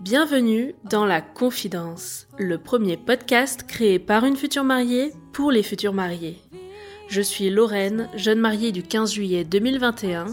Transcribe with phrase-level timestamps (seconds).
[0.00, 5.92] Bienvenue dans La Confidence, le premier podcast créé par une future mariée pour les futurs
[5.92, 6.38] mariés.
[7.08, 10.28] Je suis Lorraine, jeune mariée du 15 juillet 2021.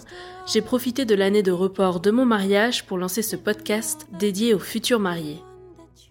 [0.48, 4.60] J'ai profité de l'année de report de mon mariage pour lancer ce podcast dédié aux
[4.60, 5.42] futurs mariés.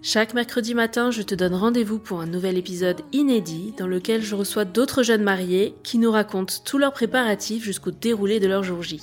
[0.02, 4.34] Chaque mercredi matin, je te donne rendez-vous pour un nouvel épisode inédit dans lequel je
[4.34, 8.82] reçois d'autres jeunes mariés qui nous racontent tous leurs préparatifs jusqu'au déroulé de leur jour
[8.82, 9.00] J.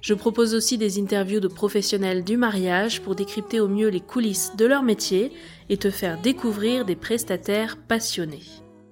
[0.00, 4.54] Je propose aussi des interviews de professionnels du mariage pour décrypter au mieux les coulisses
[4.56, 5.32] de leur métier
[5.68, 8.44] et te faire découvrir des prestataires passionnés.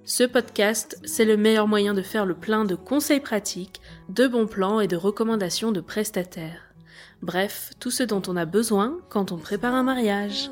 [0.03, 4.47] Ce podcast, c'est le meilleur moyen de faire le plein de conseils pratiques, de bons
[4.47, 6.61] plans et de recommandations de prestataires.
[7.21, 10.49] Bref, tout ce dont on a besoin quand on prépare un mariage.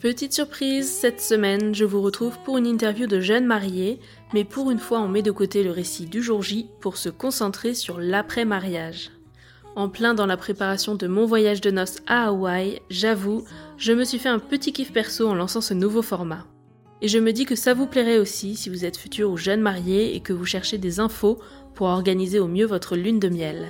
[0.00, 4.00] Petite surprise, cette semaine, je vous retrouve pour une interview de jeunes mariés,
[4.32, 7.10] mais pour une fois on met de côté le récit du jour J pour se
[7.10, 9.10] concentrer sur l'après-mariage.
[9.76, 13.44] En plein dans la préparation de mon voyage de noces à Hawaï, j'avoue,
[13.76, 16.46] je me suis fait un petit kiff perso en lançant ce nouveau format.
[17.02, 19.60] Et je me dis que ça vous plairait aussi si vous êtes futur ou jeune
[19.60, 21.38] marié et que vous cherchez des infos
[21.74, 23.68] pour organiser au mieux votre lune de miel.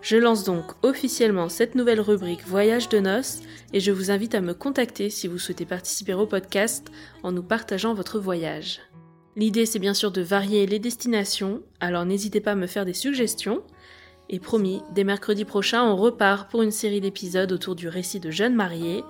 [0.00, 3.40] Je lance donc officiellement cette nouvelle rubrique Voyage de noces
[3.72, 6.90] et je vous invite à me contacter si vous souhaitez participer au podcast
[7.22, 8.80] en nous partageant votre voyage.
[9.34, 12.94] L'idée c'est bien sûr de varier les destinations, alors n'hésitez pas à me faire des
[12.94, 13.62] suggestions.
[14.30, 18.30] Et promis, dès mercredi prochain, on repart pour une série d'épisodes autour du récit de
[18.30, 19.02] jeunes mariés.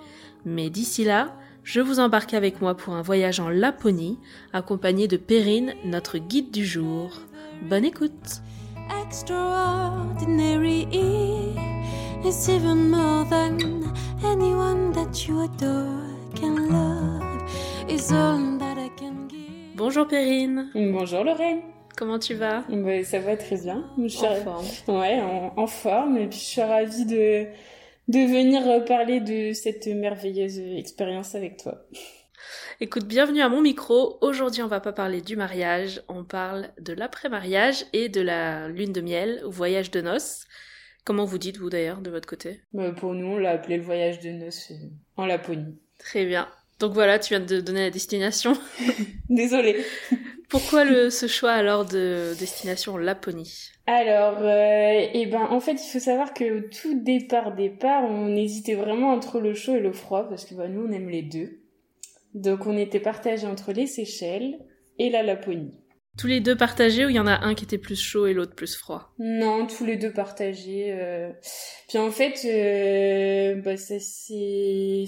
[0.45, 4.19] Mais d'ici là, je vous embarque avec moi pour un voyage en Laponie,
[4.53, 7.21] accompagné de Perrine, notre guide du jour.
[7.63, 8.43] Bonne écoute
[8.91, 10.87] Extraordinary
[12.25, 13.85] is even more than
[14.25, 17.23] anyone that you adore can love.
[17.89, 19.77] Is all that I can give.
[19.77, 21.61] Bonjour Perrine, Bonjour Lorraine.
[21.97, 22.65] comment tu vas?
[22.69, 23.85] Ouais, ça va très bien.
[24.03, 24.67] Je suis En forme.
[25.01, 26.17] Ouais, en, en forme.
[26.19, 27.47] Et puis je suis ravie de,
[28.09, 31.75] de venir euh, parler de cette merveilleuse expérience avec toi.
[32.81, 34.19] Écoute, bienvenue à mon micro.
[34.21, 38.93] Aujourd'hui, on va pas parler du mariage, on parle de l'après-mariage et de la lune
[38.93, 40.47] de miel, voyage de noces.
[41.05, 42.61] Comment vous dites, vous d'ailleurs, de votre côté?
[42.73, 44.87] Bah, pour nous, on l'a appelé le voyage de noces euh,
[45.17, 45.77] en Laponie.
[45.99, 46.47] Très bien.
[46.79, 48.53] Donc voilà, tu viens de donner la destination.
[49.29, 49.85] Désolée.
[50.49, 53.73] Pourquoi le, ce choix alors de destination Laponie?
[53.87, 58.37] Alors, euh, eh ben, en fait, il faut savoir que au tout départ, départ, on
[58.37, 61.23] hésitait vraiment entre le chaud et le froid parce que bah, nous, on aime les
[61.23, 61.58] deux.
[62.39, 64.59] Donc, on était partagés entre les Seychelles
[64.99, 65.75] et la Laponie.
[66.17, 68.35] Tous les deux partagés ou il y en a un qui était plus chaud et
[68.35, 69.13] l'autre plus froid?
[69.19, 70.93] Non, tous les deux partagés.
[70.93, 71.31] euh.
[71.89, 75.05] Puis en fait, euh, bah ça c'est,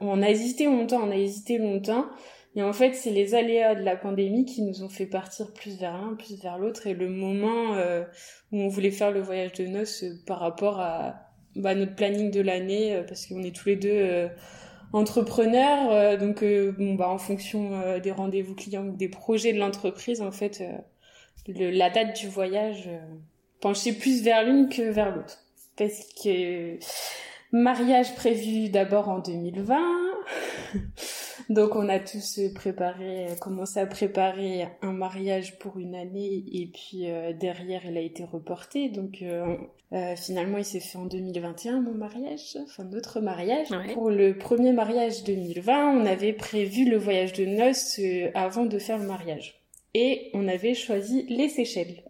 [0.00, 2.06] on a hésité longtemps, on a hésité longtemps.
[2.54, 5.78] Et en fait, c'est les aléas de la pandémie qui nous ont fait partir plus
[5.78, 6.86] vers l'un, plus vers l'autre.
[6.86, 8.04] Et le moment euh,
[8.52, 11.14] où on voulait faire le voyage de noces par rapport à
[11.56, 14.28] bah, notre planning de l'année, parce qu'on est tous les deux
[14.92, 19.52] entrepreneurs, euh, donc euh, bon bah en fonction euh, des rendez-vous clients ou des projets
[19.52, 20.62] de l'entreprise, en fait,
[21.46, 22.88] le- la date du voyage
[23.60, 25.38] penchait plus vers l'une que vers l'autre.
[25.76, 26.78] Parce que
[27.52, 29.78] mariage prévu d'abord en 2020.
[31.48, 37.10] Donc on a tous préparé, commencé à préparer un mariage pour une année et puis
[37.10, 38.90] euh, derrière il a été reporté.
[38.90, 39.56] Donc euh,
[39.94, 43.70] euh, finalement il s'est fait en 2021 mon mariage, enfin notre mariage.
[43.70, 43.94] Ouais.
[43.94, 48.78] Pour le premier mariage 2020 on avait prévu le voyage de noces euh, avant de
[48.78, 49.62] faire le mariage.
[49.94, 52.02] Et on avait choisi les Seychelles.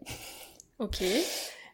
[0.81, 1.03] Ok.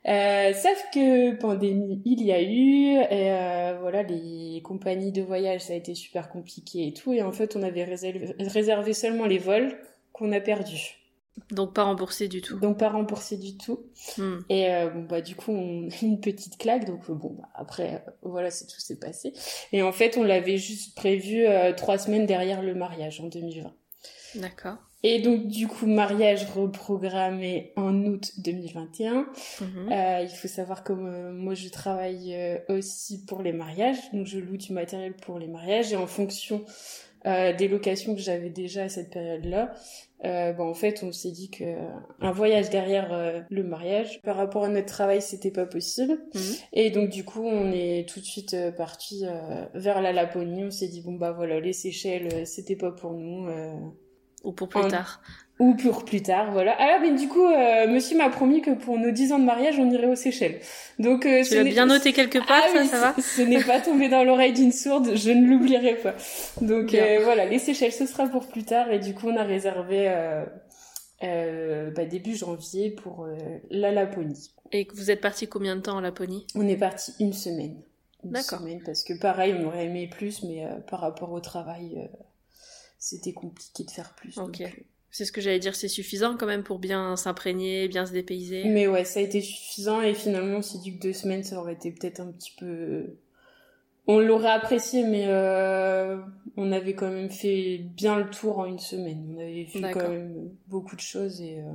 [0.06, 5.62] Euh, sauf que pandémie, il y a eu, et euh, voilà, les compagnies de voyage,
[5.62, 9.26] ça a été super compliqué et tout, et en fait, on avait réservé, réservé seulement
[9.26, 9.76] les vols
[10.12, 10.98] qu'on a perdus.
[11.50, 12.59] Donc pas remboursé du tout.
[12.60, 13.87] Donc pas remboursé du tout.
[14.19, 14.38] Hmm.
[14.48, 18.10] Et euh, bon, bah du coup, on une petite claque, donc bon, bah, après, euh,
[18.22, 19.33] voilà, c'est tout s'est passé.
[19.72, 23.72] Et en fait, on l'avait juste prévu euh, trois semaines derrière le mariage en 2020.
[24.36, 24.77] D'accord.
[25.06, 29.27] Et donc, du coup, mariage reprogrammé en août 2021.
[29.60, 29.92] Mhm.
[29.92, 34.27] Euh, il faut savoir que euh, moi je travaille euh, aussi pour les mariages, donc
[34.27, 36.65] je loue du matériel pour les mariages et en fonction
[37.27, 39.74] euh, des locations que j'avais déjà à cette période-là,
[40.24, 41.65] euh, bah, en fait on s'est dit que
[42.21, 46.41] un voyage derrière le mariage par rapport à notre travail c'était pas possible Mhm.
[46.72, 49.24] et donc du coup on est tout de suite parti
[49.74, 50.65] vers la Laponie.
[50.65, 53.48] On s'est dit bon bah voilà les Seychelles c'était pas pour nous.
[54.45, 55.21] Euh, Ou pour plus En- tard.
[55.61, 56.73] Ou pour plus tard, voilà.
[56.73, 59.79] Alors, mais du coup, euh, monsieur m'a promis que pour nos 10 ans de mariage,
[59.79, 60.59] on irait aux Seychelles.
[60.99, 63.81] Donc, euh, tu l'as bien noté quelque part, ah ça, ça va Ce n'est pas
[63.81, 66.15] tombé dans l'oreille d'une sourde, je ne l'oublierai pas.
[66.61, 68.91] Donc, euh, voilà, les Seychelles, ce sera pour plus tard.
[68.91, 70.45] Et du coup, on a réservé euh,
[71.23, 73.29] euh bah, début janvier pour
[73.71, 74.51] la Laponie.
[74.73, 76.49] Et vous êtes parti combien de temps en Laponie?
[76.57, 77.77] On est parti une semaine.
[78.25, 78.61] D'accord.
[78.85, 82.09] Parce que pareil, on aurait aimé plus, mais par rapport au travail,
[83.04, 84.39] c'était compliqué de faire plus.
[84.39, 84.62] Ok.
[85.10, 88.65] C'est ce que j'allais dire, c'est suffisant quand même pour bien s'imprégner, bien se dépayser.
[88.65, 91.74] Mais ouais, ça a été suffisant et finalement, c'est dit que deux semaines, ça aurait
[91.74, 93.16] été peut-être un petit peu.
[94.06, 96.18] On l'aurait apprécié, mais euh,
[96.56, 99.34] on avait quand même fait bien le tour en une semaine.
[99.36, 101.60] On avait fait quand même beaucoup de choses et.
[101.60, 101.72] Euh,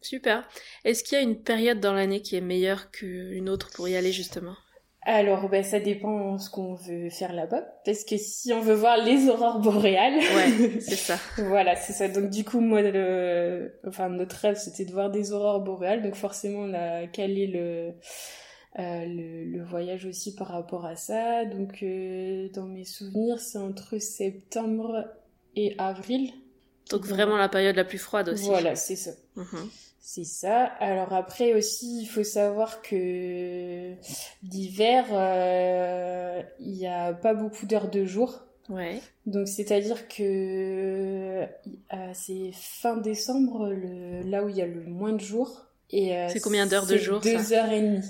[0.00, 0.46] Super.
[0.84, 3.94] Est-ce qu'il y a une période dans l'année qui est meilleure qu'une autre pour y
[3.94, 4.56] aller justement?
[5.04, 7.62] Alors, ben, ça dépend ce qu'on veut faire là-bas.
[7.84, 10.18] Parce que si on veut voir les aurores boréales.
[10.18, 11.18] Ouais, c'est ça.
[11.38, 12.08] voilà, c'est ça.
[12.08, 16.02] Donc, du coup, moi, le, enfin, notre rêve, c'était de voir des aurores boréales.
[16.02, 17.94] Donc, forcément, on a calé le,
[18.78, 21.46] euh, le, voyage aussi par rapport à ça.
[21.46, 25.04] Donc, euh, dans mes souvenirs, c'est entre septembre
[25.56, 26.30] et avril.
[26.90, 28.46] Donc, vraiment la période la plus froide aussi.
[28.46, 29.10] Voilà, c'est ça.
[29.34, 29.68] Mhm.
[30.04, 30.64] C'est ça.
[30.80, 33.94] Alors après aussi, il faut savoir que
[34.42, 38.42] l'hiver, euh, il n'y a pas beaucoup d'heures de jour.
[38.68, 39.00] Ouais.
[39.26, 41.46] Donc c'est-à-dire que euh,
[42.14, 45.66] c'est fin décembre, le, là où il y a le moins de jours.
[45.90, 48.04] Et euh, c'est combien d'heures de jour Deux heures et demie.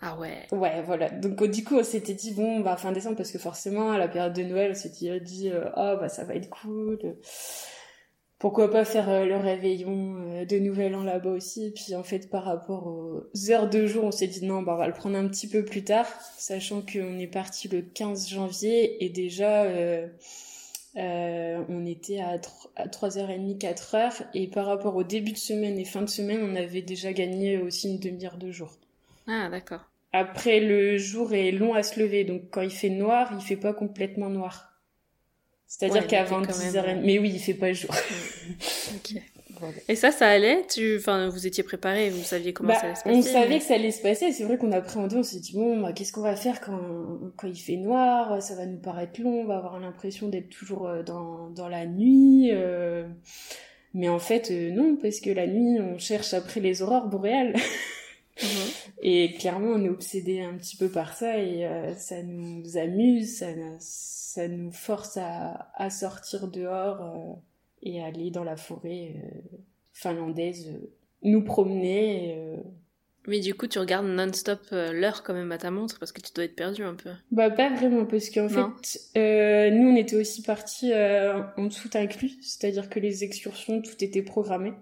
[0.00, 0.46] Ah ouais.
[0.52, 1.10] Ouais, voilà.
[1.10, 4.08] Donc du coup, on s'était dit bon, bah fin décembre parce que forcément à la
[4.08, 6.98] période de Noël, on s'était dit oh bah ça va être cool
[8.40, 11.66] pourquoi pas faire euh, le réveillon euh, de Nouvel An là-bas aussi.
[11.66, 14.72] Et puis en fait, par rapport aux heures de jour, on s'est dit non, bah,
[14.74, 16.06] on va le prendre un petit peu plus tard,
[16.38, 20.08] sachant qu'on est parti le 15 janvier et déjà euh,
[20.96, 24.22] euh, on était à, 3h30, 4h.
[24.32, 27.58] Et par rapport au début de semaine et fin de semaine, on avait déjà gagné
[27.58, 28.72] aussi une demi-heure de jour.
[29.26, 29.84] Ah, d'accord.
[30.12, 33.56] Après, le jour est long à se lever, donc quand il fait noir, il fait
[33.56, 34.69] pas complètement noir.
[35.70, 36.76] C'est-à-dire qu'avant 10h30...
[36.76, 37.90] Euh, mais oui, il fait pas jour.
[38.96, 39.22] ok.
[39.88, 40.66] Et ça, ça allait?
[40.66, 40.96] Tu...
[40.96, 43.64] enfin, Vous étiez préparé, vous saviez comment bah, ça allait se passer On savait que
[43.64, 44.32] ça allait se passer.
[44.32, 46.80] C'est vrai qu'on appréhendait, on s'est dit, bon, bah, qu'est-ce qu'on va faire quand...
[47.36, 48.42] quand il fait noir?
[48.42, 51.86] Ça va nous paraître long, on va avoir l'impression d'être toujours euh, dans, dans la
[51.86, 52.50] nuit.
[52.50, 53.06] Euh...
[53.94, 57.54] Mais en fait, euh, non, parce que la nuit, on cherche après les aurores boréales.
[58.42, 58.70] Mhm.
[59.02, 63.46] Et clairement, on est obsédé un petit peu par ça et ça nous amuse, ça,
[64.30, 67.34] ça nous force à, à sortir dehors euh,
[67.82, 69.56] et aller dans la forêt euh,
[69.92, 70.86] finlandaise, euh,
[71.22, 72.56] nous promener.
[73.26, 76.32] Mais du coup, tu regardes non-stop l'heure quand même à ta montre parce que tu
[76.32, 77.10] dois être perdu un peu.
[77.30, 82.88] Bah pas vraiment parce qu'en fait, nous on était aussi partis en tout inclus, c'est-à-dire
[82.88, 84.72] que les excursions tout était programmé.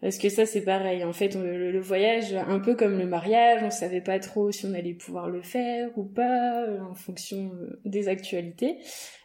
[0.00, 1.04] Parce que ça, c'est pareil.
[1.04, 4.72] En fait, le, voyage, un peu comme le mariage, on savait pas trop si on
[4.72, 8.78] allait pouvoir le faire ou pas, euh, en fonction euh, des actualités.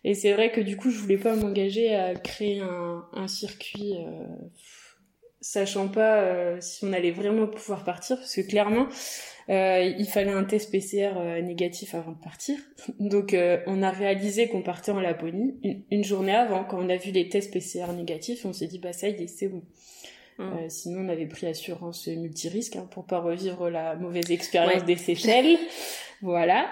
[0.04, 3.94] Et c'est vrai que du coup, je voulais pas m'engager à créer un, un circuit,
[4.00, 4.26] euh,
[5.40, 8.88] sachant pas euh, si on allait vraiment pouvoir partir, parce que clairement,
[9.48, 12.58] il fallait un test PCR négatif avant de partir.
[13.00, 13.34] Donc,
[13.68, 17.12] on a réalisé qu'on partait en Laponie une, une, journée avant, quand on a vu
[17.12, 19.62] les tests PCR négatifs, on s'est dit bah ça y est, c'est bon.
[20.38, 20.44] Mm.
[20.44, 24.98] Euh, sinon, on avait pris assurance multirisque hein, pour pas revivre la mauvaise expérience des
[24.98, 25.58] Seychelles.
[26.22, 26.72] voilà.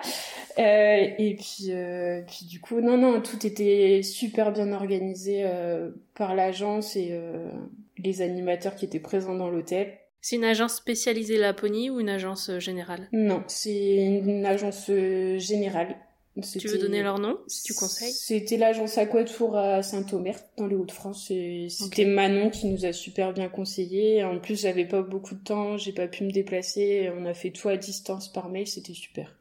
[0.60, 5.92] Euh, et puis, euh, puis du coup, non, non, tout était super bien organisé euh,
[6.16, 7.50] par l'agence et euh,
[7.98, 9.94] les animateurs qui étaient présents dans l'hôtel.
[10.22, 13.10] C'est une agence spécialisée Laponie ou une agence générale?
[13.12, 14.90] Non, c'est une agence
[15.38, 15.98] générale
[16.42, 20.76] tu veux donner leur nom, si tu conseilles C'était l'agence Aquatour à Saint-Omer, dans les
[20.76, 21.32] Hauts-de-France.
[21.70, 24.24] C'était Manon qui nous a super bien conseillé.
[24.24, 27.12] En plus, j'avais pas beaucoup de temps, j'ai pas pu me déplacer.
[27.16, 29.36] On a fait tout à distance par mail, c'était super.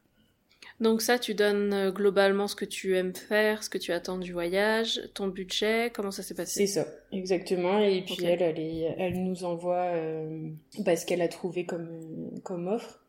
[0.79, 4.17] Donc ça, tu donnes euh, globalement ce que tu aimes faire, ce que tu attends
[4.17, 7.79] du voyage, ton budget, comment ça s'est passé C'est ça, exactement.
[7.79, 8.59] Et puis elle, elle,
[8.97, 12.99] elle, nous envoie euh, bah, ce qu'elle a trouvé comme, comme offre.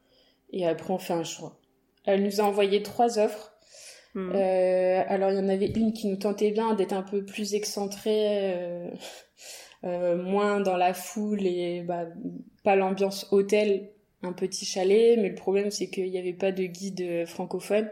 [0.52, 1.58] Et après, on fait un choix.
[2.04, 3.53] Elle nous a envoyé trois offres.
[4.14, 4.30] Hmm.
[4.32, 7.54] Euh, alors il y en avait une qui nous tentait bien d'être un peu plus
[7.54, 8.90] excentrée, euh,
[9.84, 12.06] euh, moins dans la foule et bah,
[12.62, 13.90] pas l'ambiance hôtel,
[14.22, 15.18] un petit chalet.
[15.18, 17.90] Mais le problème c'est qu'il n'y avait pas de guide francophone.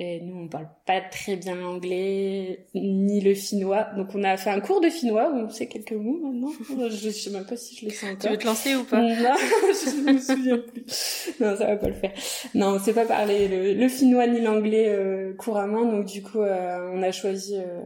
[0.00, 3.88] Et nous, on parle pas très bien l'anglais, ni le finnois.
[3.96, 6.52] Donc, on a fait un cours de finnois où on sait quelques mots maintenant.
[6.88, 8.20] Je sais même pas si je le sais encore.
[8.20, 9.00] Tu veux te lancer ou pas?
[9.00, 11.32] Non, je me souviens plus.
[11.40, 12.12] Non, ça va pas le faire.
[12.54, 15.84] Non, on sait pas parler le, finnois ni l'anglais euh, couramment.
[15.84, 17.82] Donc, du coup, euh, on a choisi euh,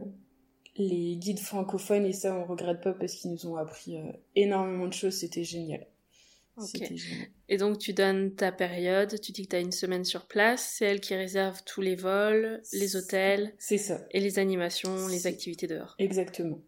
[0.77, 3.97] les guides francophones et ça on regrette pas parce qu'ils nous ont appris
[4.35, 5.87] énormément de choses, c'était génial.
[7.49, 10.75] Et donc tu donnes ta période, tu dis que tu as une semaine sur place,
[10.77, 13.53] c'est elle qui réserve tous les vols, les hôtels.
[13.57, 14.05] C'est ça.
[14.11, 15.95] Et les animations, les activités dehors.
[15.97, 16.59] Exactement.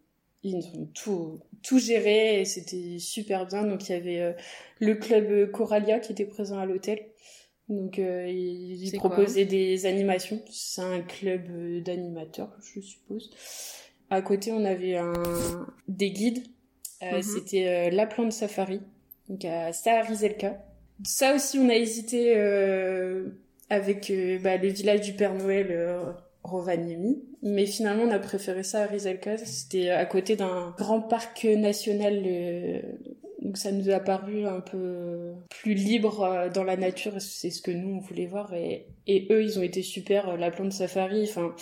[0.42, 3.64] Ils ont tout, tout géré et c'était super bien.
[3.64, 4.32] Donc il y avait euh,
[4.80, 7.00] le club Coralia qui était présent à l'hôtel.
[7.68, 10.40] Donc euh, ils, proposaient des animations.
[10.50, 13.30] C'est un club euh, d'animateurs, je suppose.
[14.10, 15.12] À côté, on avait un,
[15.88, 16.44] des guides.
[17.02, 17.22] Mhm.
[17.22, 18.80] C'était la plante safari
[19.28, 20.62] donc à Saharizelka.
[21.04, 23.28] Ça aussi, on a hésité euh,
[23.70, 28.62] avec euh, bah, le village du Père Noël euh, Rovaniemi, mais finalement on a préféré
[28.62, 29.36] ça à Rizelka.
[29.38, 32.80] C'était à côté d'un grand parc national, euh,
[33.42, 37.20] donc ça nous a paru un peu plus libre dans la nature.
[37.20, 40.36] C'est ce que nous on voulait voir et, et eux ils ont été super.
[40.36, 41.54] La plante safari, enfin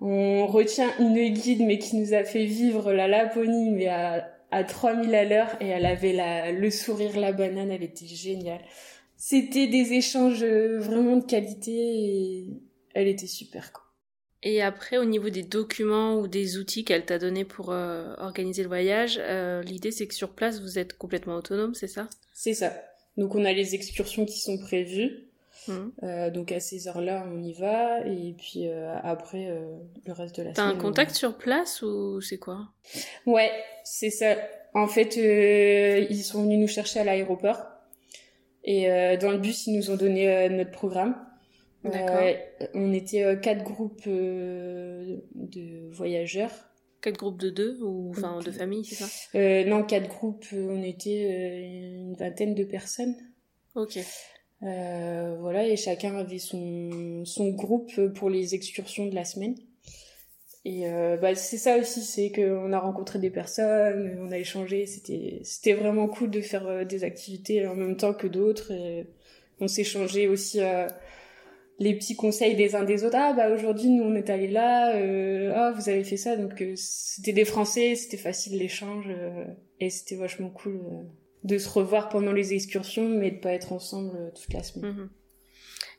[0.00, 4.64] on retient une guide mais qui nous a fait vivre la Laponie mais à à
[4.64, 8.62] 3000 à l'heure et elle avait la, le sourire, la banane, elle était géniale.
[9.16, 12.62] C'était des échanges euh, vraiment de qualité et
[12.94, 13.84] elle était super quoi.
[14.42, 18.62] Et après, au niveau des documents ou des outils qu'elle t'a donné pour euh, organiser
[18.62, 22.08] le voyage, euh, l'idée c'est que sur place vous êtes complètement autonome, c'est ça?
[22.32, 22.72] C'est ça.
[23.16, 25.25] Donc on a les excursions qui sont prévues.
[25.68, 25.90] Mmh.
[26.02, 30.36] Euh, donc à ces heures-là, on y va et puis euh, après euh, le reste
[30.36, 30.76] de la T'as semaine.
[30.76, 32.68] un contact sur place ou c'est quoi?
[33.26, 33.50] Ouais,
[33.84, 34.36] c'est ça.
[34.74, 37.62] En fait, ils sont venus nous chercher à l'aéroport
[38.64, 38.88] et
[39.20, 41.16] dans le bus, ils nous ont donné notre programme.
[41.84, 46.50] on était quatre groupes de voyageurs.
[47.00, 49.64] Quatre groupes de deux ou enfin de famille, c'est ça?
[49.64, 50.44] Non, quatre groupes.
[50.52, 53.16] On était une vingtaine de personnes.
[53.76, 53.98] Ok.
[54.62, 59.54] Euh, voilà, et chacun avait son, son groupe pour les excursions de la semaine.
[60.68, 64.84] Et euh, bah, c'est ça aussi, c'est qu'on a rencontré des personnes, on a échangé,
[64.86, 68.72] c'était c'était vraiment cool de faire euh, des activités en même temps que d'autres.
[69.60, 70.88] On s'échangeait aussi euh,
[71.78, 73.16] les petits conseils des uns des autres.
[73.16, 76.60] Ah bah aujourd'hui nous on est allé là, euh, ah vous avez fait ça, donc
[76.74, 79.08] c'était des Français, c'était facile l'échange
[79.78, 80.80] et c'était vachement cool
[81.44, 84.92] de se revoir pendant les excursions, mais de pas être ensemble euh, toute la semaine.
[84.92, 85.10] Mhm.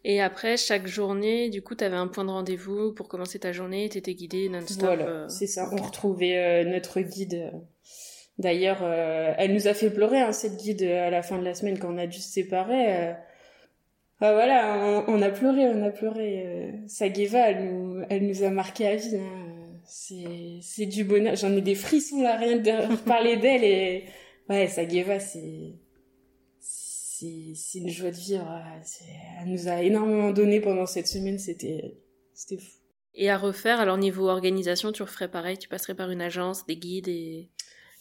[0.03, 3.51] Et après, chaque journée, du coup, tu avais un point de rendez-vous pour commencer ta
[3.51, 4.85] journée, tu étais guidée non-stop.
[4.85, 5.69] Voilà, euh, c'est ça.
[5.71, 7.51] On retrouvait euh, notre guide.
[8.37, 11.79] D'ailleurs, elle nous a fait pleurer, hein, cette guide, à la fin de la semaine,
[11.79, 13.15] quand on a dû se séparer.
[14.19, 16.71] Ah, voilà, on, a pleuré, on a pleuré.
[16.85, 19.17] Sageva, elle nous, elle nous a marqué à vie.
[19.17, 19.47] Hein.
[19.87, 21.35] C'est du bonheur.
[21.35, 23.63] J'en ai des frissons là, rien de parler d'elle.
[23.63, 24.03] Et
[24.49, 25.73] ouais, Sageva, c'est
[26.59, 28.47] c'est une joie de vivre.
[29.41, 31.39] Elle nous a énormément donné pendant cette semaine.
[31.39, 31.95] C'était
[32.33, 32.77] c'était fou.
[33.15, 35.57] Et à refaire, alors niveau organisation, tu referais pareil?
[35.57, 37.49] Tu passerais par une agence, des guides et,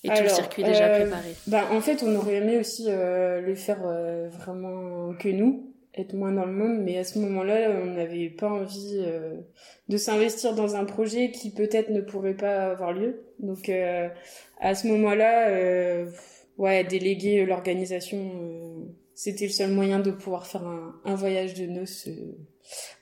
[0.05, 1.35] et tout le circuit déjà euh, préparé?
[1.47, 6.13] bah, En fait, on aurait aimé aussi euh, le faire euh, vraiment que nous, être
[6.13, 9.03] moins dans le monde, mais à ce moment-là, on n'avait pas envie
[9.89, 13.23] de s'investir dans un projet qui peut-être ne pourrait pas avoir lieu.
[13.39, 13.71] Donc
[14.61, 16.05] à ce moment-là
[16.59, 18.85] ouais, déléguer l'organisation, euh,
[19.15, 22.37] c'était le seul moyen de pouvoir faire un, un voyage de noces euh,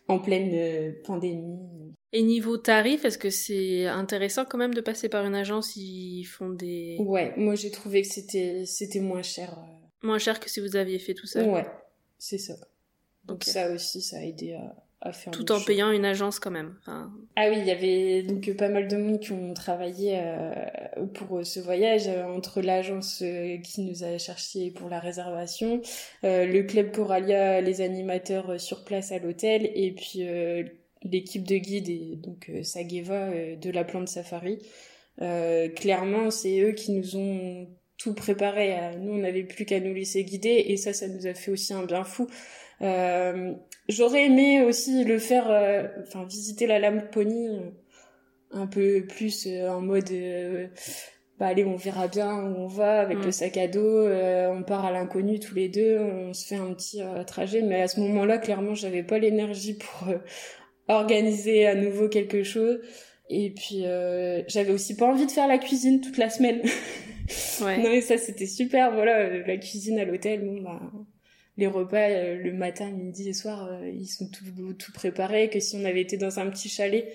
[0.09, 1.59] en pleine euh, pandémie.
[2.13, 6.25] Et niveau tarif, est-ce que c'est intéressant quand même de passer par une agence Ils
[6.25, 6.97] font des...
[7.01, 9.59] Ouais, moi j'ai trouvé que c'était c'était moins cher.
[10.03, 11.67] Moins cher que si vous aviez fait tout ça Ouais,
[12.19, 12.55] c'est ça.
[13.25, 14.84] Donc ça aussi, ça a aidé à,
[15.33, 16.75] tout en payant une agence quand même.
[16.87, 20.53] Ah oui, il y avait donc pas mal de monde qui ont travaillé euh,
[21.15, 23.23] pour euh, ce voyage, euh, entre l'agence
[23.63, 25.81] qui nous a cherché pour la réservation,
[26.23, 30.27] le club Coralia, les animateurs sur place à l'hôtel, et puis
[31.03, 34.59] l'équipe de guide et donc Sageva de la plante safari.
[35.19, 37.69] clairement, c'est eux qui nous ont
[37.99, 38.75] tout préparé.
[38.99, 41.73] Nous, on n'avait plus qu'à nous laisser guider, et ça, ça nous a fait aussi
[41.75, 42.27] un bien fou.
[42.83, 43.55] Euh,
[43.89, 47.71] J'aurais aimé aussi le faire, euh, enfin visiter la Laponie euh,
[48.51, 50.11] un peu plus euh, en mode,
[51.39, 53.33] bah allez, on verra bien où on va avec le mm.
[53.33, 57.03] sac à dos, on part à l'inconnu tous les deux, on se fait un petit
[57.27, 57.61] trajet.
[57.61, 60.09] Mais à ce moment-là, clairement, j'avais pas l'énergie pour
[60.89, 62.81] organiser à nouveau quelque chose.
[63.29, 63.83] Et puis
[64.49, 66.63] j'avais aussi pas envie de faire la cuisine toute la semaine.
[67.63, 67.79] ouais.
[67.83, 68.95] non mais ça c'était super.
[68.95, 70.81] Voilà, la cuisine à l'hôtel, bon bah
[71.57, 74.45] les repas euh, le matin, midi et soir, euh, ils sont tout,
[74.75, 75.51] tout préparés.
[75.51, 77.13] Que si on avait été dans un petit chalet,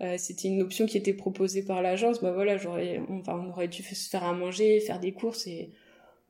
[0.00, 2.20] euh, c'était une option qui était proposée par l'agence.
[2.20, 5.70] Bah voilà, j'aurais, enfin, on aurait dû se faire à manger, faire des courses et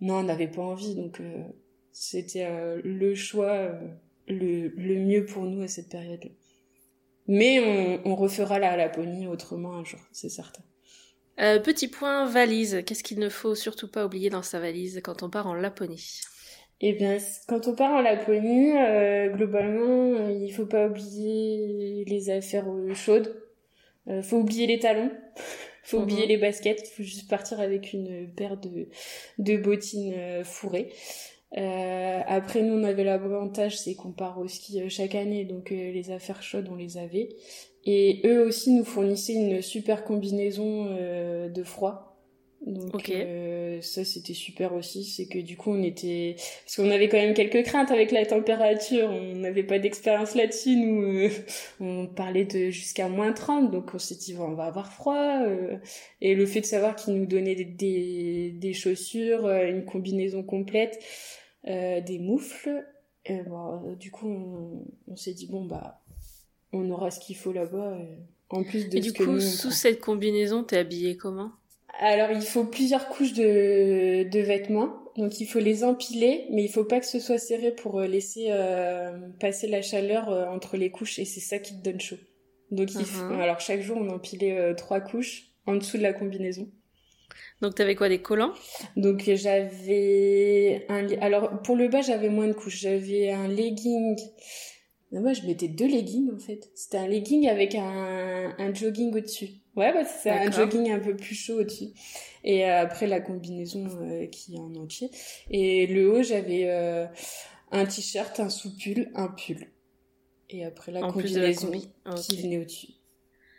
[0.00, 0.96] non, on n'avait pas envie.
[0.96, 1.20] Donc
[1.92, 2.48] c'était
[2.82, 3.78] le choix
[4.26, 6.30] le, mieux pour nous à cette période-là.
[7.28, 7.60] Mais
[8.04, 10.64] on, on refera la Laponie autrement un jour, c'est certain.
[11.36, 12.82] petit point valise.
[12.84, 16.20] Qu'est-ce qu'il ne faut surtout pas oublier dans sa valise quand on part en Laponie?
[16.82, 18.72] Eh bien, quand on part en Laponie,
[19.34, 23.40] globalement, il faut pas oublier les affaires chaudes.
[24.08, 25.12] Il faut oublier les talons.
[25.84, 26.02] faut mhm.
[26.02, 26.88] oublier les baskets.
[26.88, 28.88] faut juste partir avec une paire de,
[29.38, 30.90] de bottines fourrées.
[31.58, 35.70] Euh, après, nous, on avait l'avantage, c'est qu'on part au ski euh, chaque année, donc
[35.70, 37.28] euh, les affaires chaudes, on les avait.
[37.84, 42.11] Et eux aussi nous fournissaient une super combinaison euh, de froid.
[42.66, 43.12] Donc
[43.80, 45.04] ça, c'était super aussi.
[45.04, 46.36] C'est que du coup, on était...
[46.64, 49.10] Parce qu'on avait quand même quelques craintes avec la température.
[49.10, 50.76] On n'avait pas d'expérience là-dessus.
[50.76, 51.28] Nous,
[51.80, 53.70] on parlait de jusqu'à moins 30.
[53.70, 55.40] Donc on s'est dit, on va avoir froid.
[56.20, 61.02] Et le fait de savoir qu'ils nous donnaient des, des, des chaussures, une combinaison complète
[61.66, 62.84] euh, des moufles.
[63.24, 66.02] Et bah, du coup, on, s'est dit, bon, bah,
[66.72, 67.98] on aura ce qu'il faut là-bas.
[68.50, 71.52] En plus de et du coup, sous cette combinaison, t'es habillée comment?
[72.00, 74.94] Alors, il faut plusieurs couches de, de vêtements.
[75.16, 78.06] Donc, il faut les empiler, mais il faut pas que ce soit serré pour euh,
[78.06, 81.18] laisser euh, passer la chaleur entre les couches.
[81.18, 82.16] Et c'est ça qui te donne chaud.
[82.70, 83.04] Donc, il uh-huh.
[83.04, 83.34] faut...
[83.34, 86.68] alors chaque jour, on empilait trois couches en dessous de la combinaison.
[87.60, 88.52] Donc t'avais quoi des collants?
[88.96, 94.16] Donc j'avais un alors pour le bas j'avais moins de couches, j'avais un legging.
[95.12, 96.70] moi je mettais deux leggings en fait.
[96.74, 99.61] C'était un legging avec un, un jogging au-dessus.
[99.74, 101.88] Ouais bah c'est un jogging un peu plus chaud au-dessus.
[102.44, 105.10] Et euh, après la combinaison euh, qui est en entier.
[105.50, 107.06] Et le haut j'avais euh,
[107.70, 109.68] un t-shirt, un sous-pull, un pull.
[110.50, 111.70] Et après la combinaison
[112.16, 112.92] qui venait au-dessus.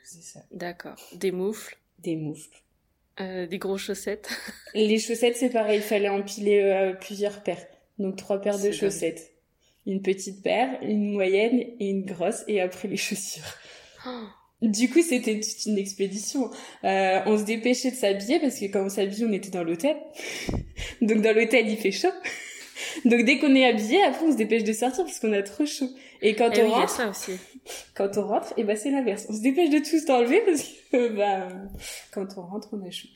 [0.03, 0.41] C'est ça.
[0.51, 0.97] D'accord.
[1.15, 1.77] Des moufles.
[1.97, 2.61] Des moufles.
[3.19, 4.29] Euh, des grosses chaussettes.
[4.75, 7.65] Les chaussettes, c'est pareil, il fallait empiler plusieurs paires.
[7.97, 9.31] Donc trois paires de chaussettes.
[9.87, 13.43] Une petite paire, une moyenne et une grosse, et après les chaussures.
[14.05, 14.27] Oh.
[14.63, 16.49] Du coup, c'était toute une expédition.
[16.85, 19.97] Euh, on se dépêchait de s'habiller parce que quand on s'habille, on était dans l'hôtel.
[21.01, 22.07] Donc dans l'hôtel, il fait chaud.
[23.05, 25.65] Donc dès qu'on est habillé, après on se dépêche de sortir parce qu'on a trop
[25.65, 25.89] chaud.
[26.21, 27.33] Et quand eh on rentre, ça aussi.
[27.93, 29.25] quand on rentre, et eh ben c'est l'inverse.
[29.29, 31.49] On se dépêche de tout s'enlever parce que bah
[32.11, 33.09] quand on rentre, on a chaud.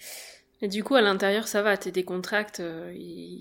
[0.61, 2.91] Et du coup, à l'intérieur, ça va, t'es décontractes, euh,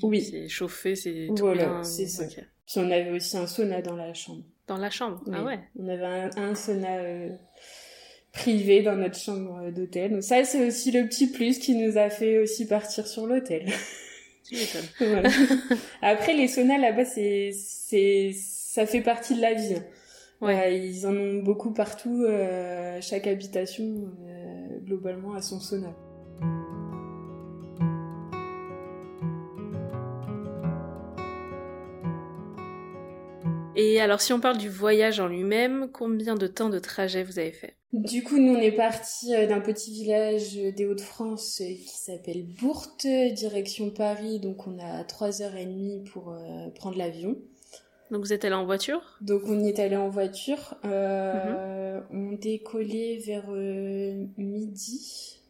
[0.02, 0.22] oui.
[0.22, 2.24] c'est chauffé, c'est tout voilà, c'est ça.
[2.26, 4.44] Puis on avait aussi un sauna dans la chambre.
[4.68, 5.58] Dans la chambre, ah ouais.
[5.78, 7.30] On avait un, sauna euh,
[8.36, 10.12] privé dans notre chambre d'hôtel.
[10.12, 13.66] Donc ça, c'est aussi le petit plus qui nous a fait aussi partir sur l'hôtel.
[16.02, 19.76] Après, les saunas là-bas, c'est, c'est, ça fait partie de la vie.
[20.40, 20.78] Ouais.
[20.78, 22.22] ils en ont beaucoup partout.
[22.22, 23.84] Euh, chaque habitation,
[24.28, 25.96] euh, globalement, a son sauna.
[33.76, 37.38] Et alors, si on parle du voyage en lui-même, combien de temps de trajet vous
[37.38, 37.76] avez fait?
[37.92, 42.46] Du coup, nous, on est parti euh, d'un petit village des Hauts-de-France euh, qui s'appelle
[42.60, 44.40] Bourte, direction Paris.
[44.40, 47.36] Donc, on a trois heures et demie pour euh, prendre l'avion.
[48.10, 49.18] Donc, vous êtes allé en voiture?
[49.20, 50.74] Donc, on y est allé en voiture.
[50.86, 52.30] Euh, mhm.
[52.30, 53.50] On décollait vers
[54.38, 55.40] midi,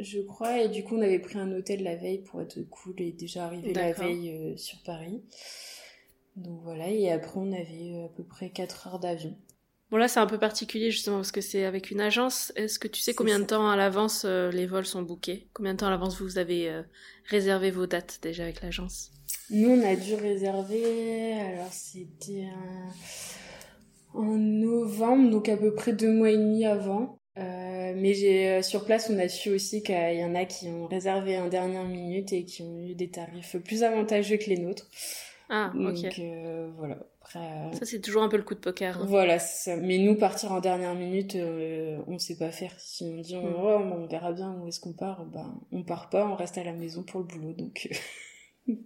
[0.00, 0.60] je crois.
[0.60, 3.44] Et du coup, on avait pris un hôtel la veille pour être cool et déjà
[3.44, 5.22] arrivé la veille sur Paris.
[6.36, 9.34] Donc voilà, et après on avait euh, à peu près 4 heures d'avion.
[9.90, 12.52] Bon là c'est un peu particulier justement parce que c'est avec une agence.
[12.56, 15.48] Est-ce que tu sais combien de temps à l'avance euh, les vols sont bookés?
[15.54, 16.82] Combien de temps à l'avance vous avez euh,
[17.24, 19.12] réservé vos dates déjà avec l'agence?
[19.48, 22.48] Nous on a dû réserver, alors c'était
[24.12, 27.18] en novembre, donc à peu près deux mois et demi avant.
[27.36, 31.38] mais j'ai sur place, on a su aussi qu'il y en a qui ont réservé
[31.38, 34.88] en dernière minute et qui ont eu des tarifs plus avantageux que les nôtres.
[35.48, 36.98] Ah, Donc, euh, voilà.
[37.20, 39.00] Après, euh, Ça, c'est toujours un peu le coup de poker.
[39.00, 39.06] Hein.
[39.06, 39.76] Voilà, ça.
[39.76, 42.72] Mais nous, partir en dernière minute, euh, on sait pas faire.
[42.78, 43.92] Si on dit, on, hmm.
[43.92, 46.72] on verra bien où est-ce qu'on part, ben, on part pas, on reste à la
[46.72, 47.52] maison pour le boulot.
[47.52, 47.88] Donc.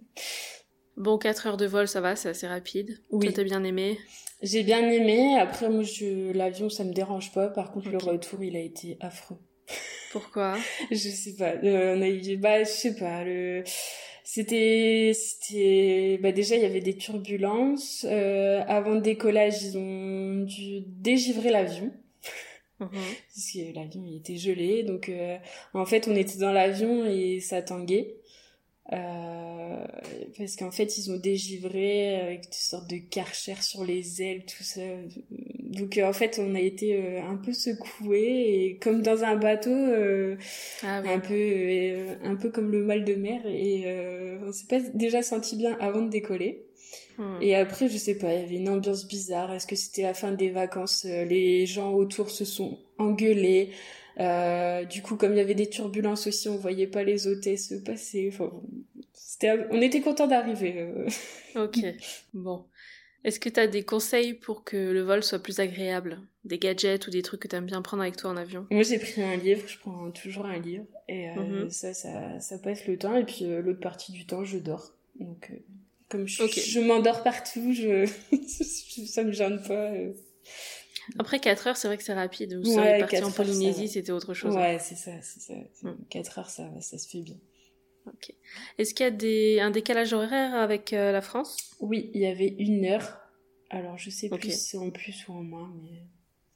[0.97, 3.01] bon, 4 heures de vol, ça va, c'est assez rapide.
[3.09, 3.25] Oui.
[3.25, 3.97] Toi, t'as bien aimé?
[4.43, 5.39] J'ai bien aimé.
[5.39, 6.31] Après, moi, je...
[6.31, 7.47] l'avion, ça me dérange pas.
[7.49, 9.37] Par contre, le retour, il a été affreux.
[10.11, 10.57] Pourquoi?
[10.91, 11.53] Je sais pas.
[11.63, 13.23] on a eu, bah, je sais pas.
[13.23, 13.63] Le
[14.33, 18.05] c'était, c'était, bah déjà il y avait des turbulences.
[18.09, 21.91] Euh, avant le décollage, ils ont dû dégivrer l'avion.
[22.79, 22.89] Mhm.
[22.91, 25.37] Parce que l'avion il était gelé, donc euh,
[25.73, 28.20] en fait on était dans l'avion et ça tanguait.
[28.93, 29.85] Euh,
[30.37, 34.63] parce qu'en fait ils ont dégivré avec des sortes de karcher sur les ailes, tout
[34.63, 34.81] ça.
[35.59, 39.35] Donc euh, en fait on a été euh, un peu secoué et comme dans un
[39.35, 40.35] bateau, euh,
[40.83, 43.85] ah un peu un peu comme le mal de mer et
[44.45, 46.65] on s'est pas déjà senti bien avant de décoller.
[47.17, 47.41] Hmm.
[47.41, 49.53] Et après je sais pas, il y avait une ambiance bizarre.
[49.53, 51.05] Est-ce que c'était la fin des vacances?
[51.05, 53.69] Les gens autour se sont engueulés.
[54.17, 58.29] Du coup, comme il y avait des turbulences aussi, on voyait pas les hôtesses passer.
[58.31, 58.51] Enfin,
[59.71, 60.87] on était content d'arriver.
[61.55, 61.79] ok,
[62.33, 62.65] bon.
[63.23, 66.19] Est-ce que tu as des conseils pour que le vol soit plus agréable?
[66.43, 68.65] Des gadgets ou des trucs que tu aimes bien prendre avec toi en avion?
[68.71, 71.69] Moi j'ai pris un livre, je prends toujours un livre et euh, mhm.
[71.69, 74.95] ça, ça, ça, passe le temps et puis euh, l'autre partie du temps je dors.
[75.19, 75.55] Donc euh,
[76.09, 78.09] comme je, je m'endors partout, je...
[79.05, 79.91] ça me gêne pas.
[81.19, 82.59] Après 4 heures c'est vrai que c'est rapide.
[82.61, 84.55] Vous ouais, parti en Polynésie c'était autre chose.
[84.55, 84.61] Hein.
[84.61, 85.53] Ouais c'est ça, c'est ça.
[86.09, 86.39] 4 mm.
[86.39, 87.37] heures ça, ça se fait bien.
[88.07, 88.33] Ok.
[88.77, 91.57] Est-ce qu'il y a des, un décalage horaire avec euh, la France?
[91.79, 93.19] Oui, il y avait une heure.
[93.69, 96.03] Alors, je sais plus si c'est en plus ou en moins, mais...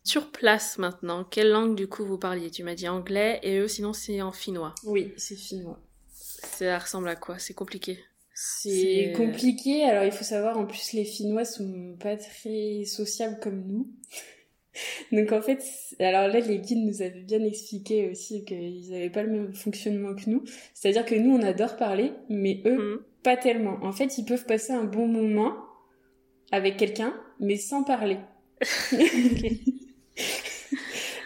[0.03, 2.51] Sur place maintenant, quelle langue du coup vous parliez?
[2.51, 4.75] Tu m'as dit anglais et eux sinon c'est en finnois.
[4.83, 5.79] Oui, c'est finnois.
[6.11, 7.39] Ça ressemble à quoi?
[7.39, 7.97] C'est compliqué
[8.35, 9.83] C'est compliqué.
[9.83, 13.91] Alors il faut savoir en plus les Finnois sont pas très sociables comme nous.
[15.11, 15.63] Donc en fait,
[15.99, 20.15] alors là, les guides nous avaient bien expliqué aussi qu'ils n'avaient pas le même fonctionnement
[20.15, 20.43] que nous.
[20.73, 22.99] C'est-à-dire que nous, on adore parler, mais eux, mm.
[23.23, 23.77] pas tellement.
[23.81, 25.55] En fait, ils peuvent passer un bon moment
[26.51, 28.17] avec quelqu'un, mais sans parler.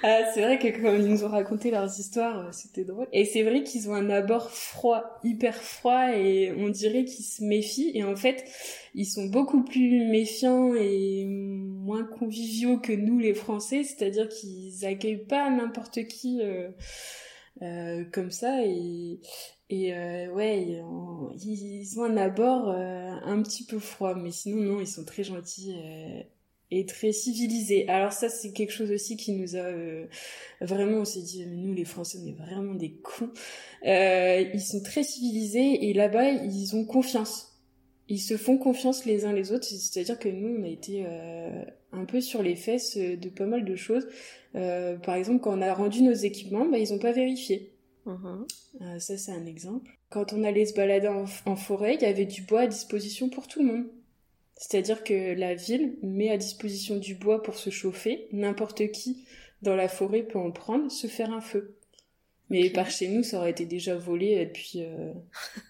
[0.01, 3.07] Ah, c'est vrai que quand ils nous ont raconté leurs histoires, euh, c'était drôle.
[3.11, 7.43] Et c'est vrai qu'ils ont un abord froid, hyper froid, et on dirait qu'ils se
[7.43, 7.91] méfient.
[7.93, 8.45] Et en fait,
[8.95, 13.83] ils sont beaucoup plus méfiants et moins conviviaux que nous, les Français.
[13.83, 16.69] C'est-à-dire qu'ils accueillent pas n'importe qui euh,
[17.61, 18.63] euh, comme ça.
[18.65, 19.19] Et,
[19.69, 20.81] et euh, ouais,
[21.45, 25.23] ils ont un abord euh, un petit peu froid, mais sinon non, ils sont très
[25.23, 25.75] gentils
[26.71, 27.87] et très civilisé.
[27.87, 30.05] Alors ça, c'est quelque chose aussi qui nous a euh,
[30.61, 33.31] vraiment, on s'est dit, nous les Français, on est vraiment des cons.
[33.85, 37.59] Euh, ils sont très civilisés et là-bas, ils ont confiance.
[38.07, 39.65] Ils se font confiance les uns les autres.
[39.65, 43.65] C'est-à-dire que nous, on a été euh, un peu sur les fesses de pas mal
[43.65, 44.07] de choses.
[44.53, 47.73] par exemple, quand on a rendu nos équipements, bah, ils ont pas vérifié.
[48.05, 48.99] Uh-huh.
[48.99, 49.91] ça, c'est un exemple.
[50.09, 53.47] Quand on allait se balader en forêt, il y avait du bois à disposition pour
[53.47, 53.85] tout le monde.
[54.59, 58.27] C'est-à-dire que la ville met à disposition du bois pour se chauffer.
[58.33, 59.23] N'importe qui
[59.61, 61.77] dans la forêt peut en prendre, se faire un feu.
[62.49, 65.13] Mais par chez nous, ça aurait été déjà volé depuis, euh,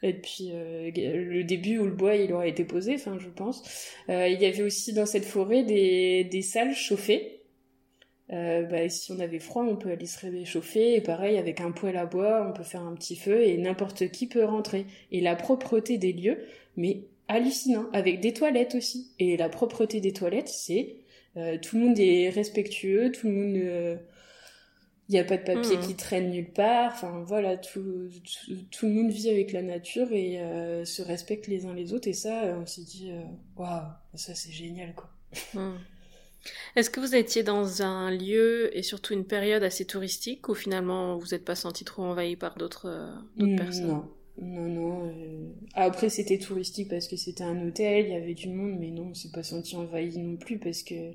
[0.01, 3.63] depuis euh, le début où le bois il aurait été posé, enfin je pense.
[4.09, 7.43] Euh, il y avait aussi dans cette forêt des, des salles chauffées.
[8.31, 10.95] Euh, bah, si on avait froid, on peut aller se réchauffer.
[10.95, 14.09] Et pareil, avec un poêle à bois, on peut faire un petit feu et n'importe
[14.09, 14.87] qui peut rentrer.
[15.11, 16.39] Et la propreté des lieux,
[16.75, 19.11] mais hallucinant, avec des toilettes aussi.
[19.19, 20.97] Et la propreté des toilettes, c'est
[21.37, 23.55] euh, tout le monde est respectueux, tout le monde...
[23.55, 23.95] il euh,
[25.09, 25.81] n'y a pas de papier mmh.
[25.81, 26.91] qui traîne nulle part.
[26.91, 28.09] Enfin voilà, tout,
[28.71, 32.07] tout, le monde vit avec la nature et euh, se respecte les uns les autres.
[32.07, 33.11] Et ça, on s'est dit,
[33.55, 33.83] waouh,
[34.15, 35.09] ça c'est génial quoi.
[35.53, 35.77] Mmh.
[36.75, 41.17] Est-ce que vous étiez dans un lieu et surtout une période assez touristique ou finalement
[41.17, 43.11] vous n'êtes pas senti trop envahi par d'autres
[43.57, 43.87] personnes?
[43.87, 44.09] Non,
[44.41, 45.07] non, non.
[45.07, 48.89] Euh, après, c'était touristique parce que c'était un hôtel, il y avait du monde, mais
[48.89, 51.13] non, on s'est pas senti envahi non plus parce que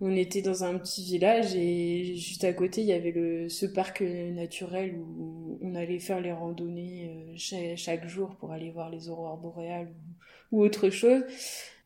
[0.00, 3.66] on était dans un petit village et juste à côté, il y avait le, ce
[3.66, 9.08] parc naturel où on allait faire les randonnées euh, chaque, jour pour aller voir les
[9.08, 9.92] aurores boréales
[10.50, 11.22] ou, autre chose.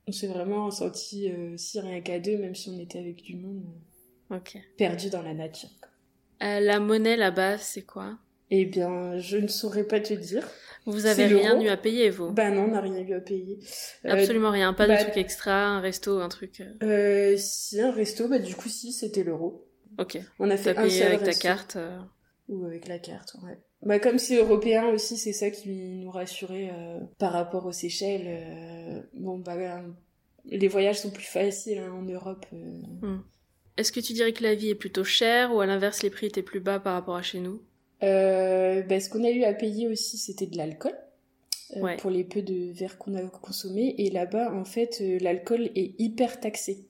[0.09, 3.37] On s'est vraiment senti euh, si rien qu'à deux, même si on était avec du
[3.37, 3.65] monde,
[4.77, 5.71] perdu dans la nature.
[6.41, 8.19] la monnaie là-bas, c'est quoi?
[8.51, 10.49] Eh bien, je ne saurais pas te dire.
[10.87, 12.31] Vous avez rien eu à payer, vous?
[12.31, 13.59] Bah non, on n'a rien eu à payer.
[14.05, 16.61] Euh, Absolument rien, pas de bah, truc extra, un resto, un truc.
[16.61, 19.67] Euh, euh si un resto, bah du coup si, c'était l'euro.
[19.99, 20.19] Ok.
[20.39, 21.75] On a fait un payé avec ta carte.
[21.77, 21.99] Euh.
[22.49, 23.59] Ou avec la carte, ouais.
[23.83, 26.71] Bah comme c'est européen aussi, c'est ça qui nous rassurait
[27.19, 29.05] par rapport aux Seychelles.
[29.15, 29.83] bon bah
[30.45, 32.47] les voyages sont plus faciles hein, en Europe.
[32.53, 33.19] Hmm.
[33.77, 36.27] Est-ce que tu dirais que la vie est plutôt chère ou à l'inverse les prix
[36.27, 37.61] étaient plus bas par rapport à chez nous?
[38.03, 40.95] Euh, ben, ce qu'on a eu à payer aussi, c'était de l'alcool.
[41.77, 43.95] Euh, pour les peu de verres qu'on a consommés.
[43.99, 46.87] Et là-bas, en fait, euh, l'alcool est hyper taxé.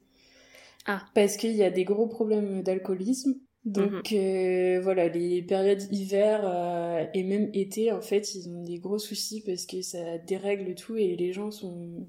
[0.85, 1.03] Ah.
[1.15, 3.35] Parce qu'il y a des gros problèmes d'alcoolisme.
[3.65, 4.79] Donc mhm.
[4.81, 9.67] voilà, les périodes hiver et même été, en fait, ils ont des gros soucis parce
[9.67, 12.07] que ça dérègle tout et les gens sont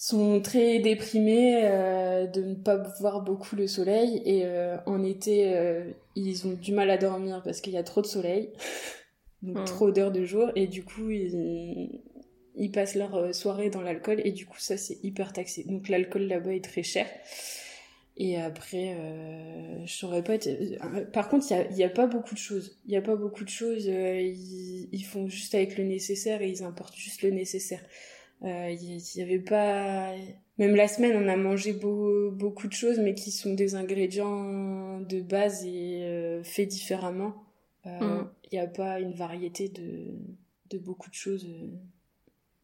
[0.00, 4.22] sont très déprimés euh, de ne pas voir beaucoup le soleil.
[4.24, 5.84] Et euh, en été euh,
[6.16, 8.48] ils ont du mal à dormir parce qu'il y a trop de soleil.
[9.42, 9.64] Donc hmm.
[9.66, 10.50] trop d'heures de jour.
[10.56, 12.00] Et du coup ils,
[12.56, 14.22] ils passent leur soirée dans l'alcool.
[14.24, 15.64] Et du coup ça c'est hyper taxé.
[15.64, 17.06] Donc l'alcool là-bas est très cher.
[18.16, 18.96] Et après
[19.84, 20.38] je saurais pas
[21.12, 22.78] par contre il y a, a, pas beaucoup de choses.
[22.86, 26.48] Il y a pas beaucoup de choses ils, ils font juste avec le nécessaire et
[26.48, 27.80] ils importent juste le nécessaire
[28.42, 30.14] Il y, avait pas.
[30.58, 35.20] Même la semaine, on a mangé beaucoup de choses, mais qui sont des ingrédients de
[35.20, 37.34] base et faits différemment.
[37.84, 38.22] Mm.
[38.50, 40.18] Il n'y a pas une variété de,
[40.70, 41.46] de beaucoup de choses.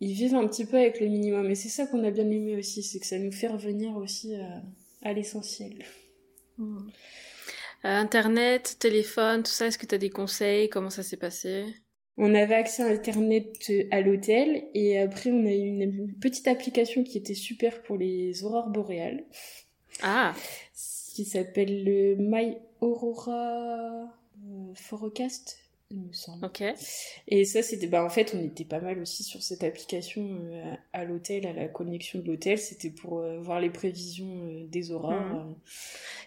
[0.00, 1.50] Ils vivent un petit peu avec le minimum.
[1.50, 4.34] Et c'est ça qu'on a bien aimé aussi, c'est que ça nous fait revenir aussi
[5.02, 5.84] à, l'essentiel.
[6.58, 6.88] Mm.
[7.84, 10.68] Internet, téléphone, tout ça, est-ce que tu as des conseils?
[10.68, 11.64] Comment ça s'est passé?
[12.18, 17.04] On avait accès à Internet à l'hôtel et après on a eu une petite application
[17.04, 19.24] qui était super pour les aurores boréales.
[20.02, 20.34] Ah
[21.14, 24.04] Qui s'appelle le My Aurora
[24.44, 25.58] euh, Forecast,
[25.90, 26.44] il me semble.
[26.44, 26.62] Ok.
[27.28, 30.74] Et ça, c'était, bah, en fait, on était pas mal aussi sur cette application euh,
[30.92, 32.58] à l'hôtel, à la connexion de l'hôtel.
[32.58, 35.12] C'était pour euh, voir les prévisions des aurores.
[35.12, 35.56] Mhm.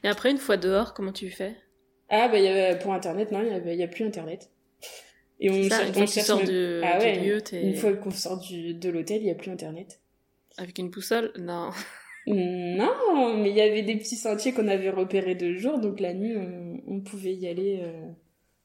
[0.03, 1.55] Et après, une fois dehors, comment tu fais?
[2.09, 4.49] Ah, bah, y avait, pour Internet, non, il n'y a, plus Internet.
[5.39, 9.21] Et on, ça, sort de, ah, ouais, lieu, une fois qu'on sort du, de l'hôtel,
[9.21, 9.99] il n'y a plus Internet.
[10.57, 11.31] Avec une boussole?
[11.37, 11.69] Non.
[12.27, 16.13] Non, mais il y avait des petits sentiers qu'on avait repérés de jour, donc la
[16.13, 16.35] nuit,
[16.87, 18.05] on, pouvait y aller euh,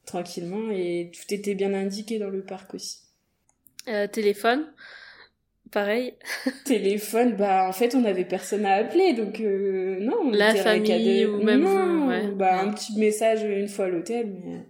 [0.04, 2.98] tranquillement et tout était bien indiqué dans le parc aussi.
[3.88, 4.66] Euh, téléphone
[5.70, 6.14] Pareil.
[6.64, 10.30] téléphone, bah en fait on avait personne à appeler, donc euh, non.
[10.30, 12.28] La famille ou même vous, ouais.
[12.28, 14.66] Bah un petit message une fois à l'hôtel, mais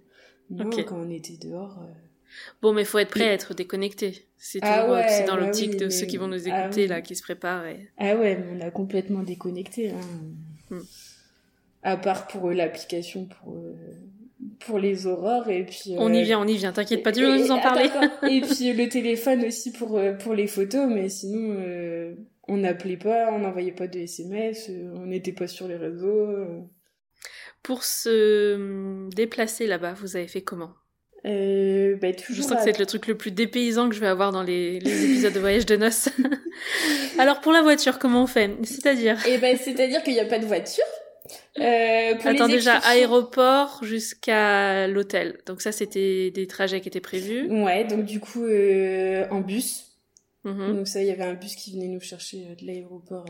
[0.50, 1.78] non, quand on était dehors.
[2.62, 4.26] Bon, mais faut être prêt à être déconnecté.
[4.37, 7.00] C'est ah ouais, c'est dans bah l'optique de ceux qui vont nous ah écouter là,
[7.00, 7.64] qui se préparent.
[7.98, 9.90] Ah ouais, mais on a complètement déconnecté.
[9.90, 10.00] Hein.
[10.70, 10.80] Hmm.
[11.83, 13.74] À part pour euh, l'application pour euh,
[14.61, 15.94] pour les aurores et puis.
[15.98, 16.72] On y euh, vient, on y vient.
[16.72, 17.88] T'inquiète pas, tu veux nous en parler?
[18.30, 21.57] et puis le téléphone aussi pour pour les photos, mais sinon
[22.46, 26.68] on n'appelait pas, on n'envoyait pas de SMS, on n'était pas sur les réseaux.
[27.64, 30.74] Pour se déplacer là-bas, vous avez fait comment?
[31.27, 34.31] Euh, bah, je sens que c'est le truc le plus dépaysant que je vais avoir
[34.31, 36.11] dans les, les épisodes de voyage de noces.
[37.18, 38.50] Alors pour la voiture, comment on fait?
[38.64, 39.18] C'est-à-dire?
[39.27, 40.85] Eh ben, c'est-à-dire qu'il n'y a pas de voiture.
[41.59, 45.38] Euh, pour Attends déjà aéroport jusqu'à l'hôtel.
[45.46, 47.48] Donc ça c'était des trajets qui étaient prévus.
[47.50, 49.96] Ouais, donc du coup euh, en bus.
[50.44, 50.77] Mm-hmm.
[50.77, 53.24] Donc ça il y avait un bus qui venait nous chercher de l'aéroport.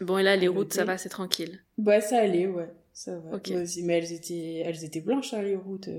[0.00, 1.60] Bon et là les routes ça va c'est tranquille.
[1.78, 2.68] Bah ça allait ouais
[3.00, 3.40] ça va.
[3.82, 5.88] mais elles étaient elles étaient blanches hein, les routes.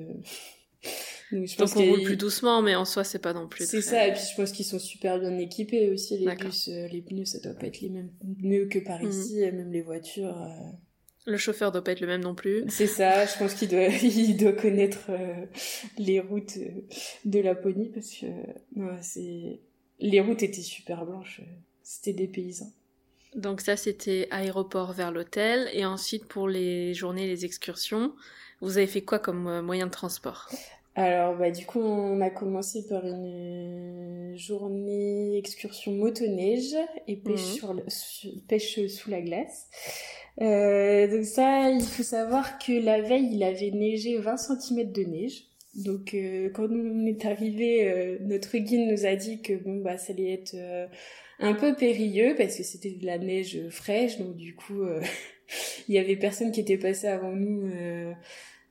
[1.32, 3.66] Donc, je pense on roule plus doucement, mais en soi, c'est pas non plus.
[3.66, 6.68] C'est ça, et puis je pense qu'ils sont super bien équipés aussi, les bus.
[6.68, 8.12] Euh, les pneus, ça doit pas être les mêmes
[8.42, 9.10] pneus que par mhm.
[9.10, 10.38] ici, même les voitures.
[10.42, 10.72] Euh.
[11.26, 12.66] Le chauffeur doit pas être le même non plus.
[12.68, 15.46] C'est ça, je pense qu'il doit, il doit connaître euh,
[15.98, 16.58] les routes
[17.24, 18.26] de Laponie parce que
[19.02, 19.62] c'est
[20.00, 21.42] les routes étaient super blanches,
[21.84, 22.74] c'était des paysans.
[23.36, 28.14] Donc ça, c'était aéroport vers l'hôtel, et ensuite pour les journées, les excursions,
[28.60, 30.50] vous avez fait quoi comme moyen de transport?
[30.96, 36.76] Alors, bah, du coup, on a commencé par une journée excursion motoneige
[37.08, 37.84] et pêche, mhm.
[37.88, 39.70] sur pêche sous la glace.
[40.42, 45.04] Euh, donc ça, il faut savoir que la veille, il avait neigé 20 cm de
[45.04, 45.46] neige.
[45.76, 49.98] Donc euh, quand on est arrivé, euh, notre guide nous a dit que bon bah
[49.98, 50.86] ça allait être euh,
[51.42, 54.18] un peu périlleux parce que c'était de la neige fraîche.
[54.18, 54.84] Donc du coup,
[55.88, 57.70] il y avait personne qui était passé avant nous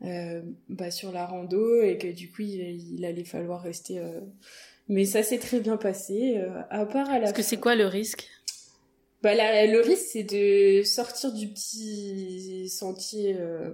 [0.03, 3.99] euh, bah, sur la rando et que du coup il, allait falloir rester.
[3.99, 4.21] Euh...
[4.89, 6.39] Mais ça s'est très bien passé.
[6.39, 7.27] Euh, à part à la.
[7.27, 8.27] Parce que c'est quoi le risque?
[9.23, 13.71] Bah, la, le risque, c'est de sortir du petit sentier euh,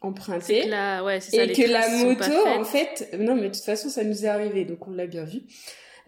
[0.00, 0.66] emprunté.
[0.66, 4.02] La, ouais, ça, et que la moto, en fait, non, mais de toute façon, ça
[4.04, 5.42] nous est arrivé, donc on l'a bien vu.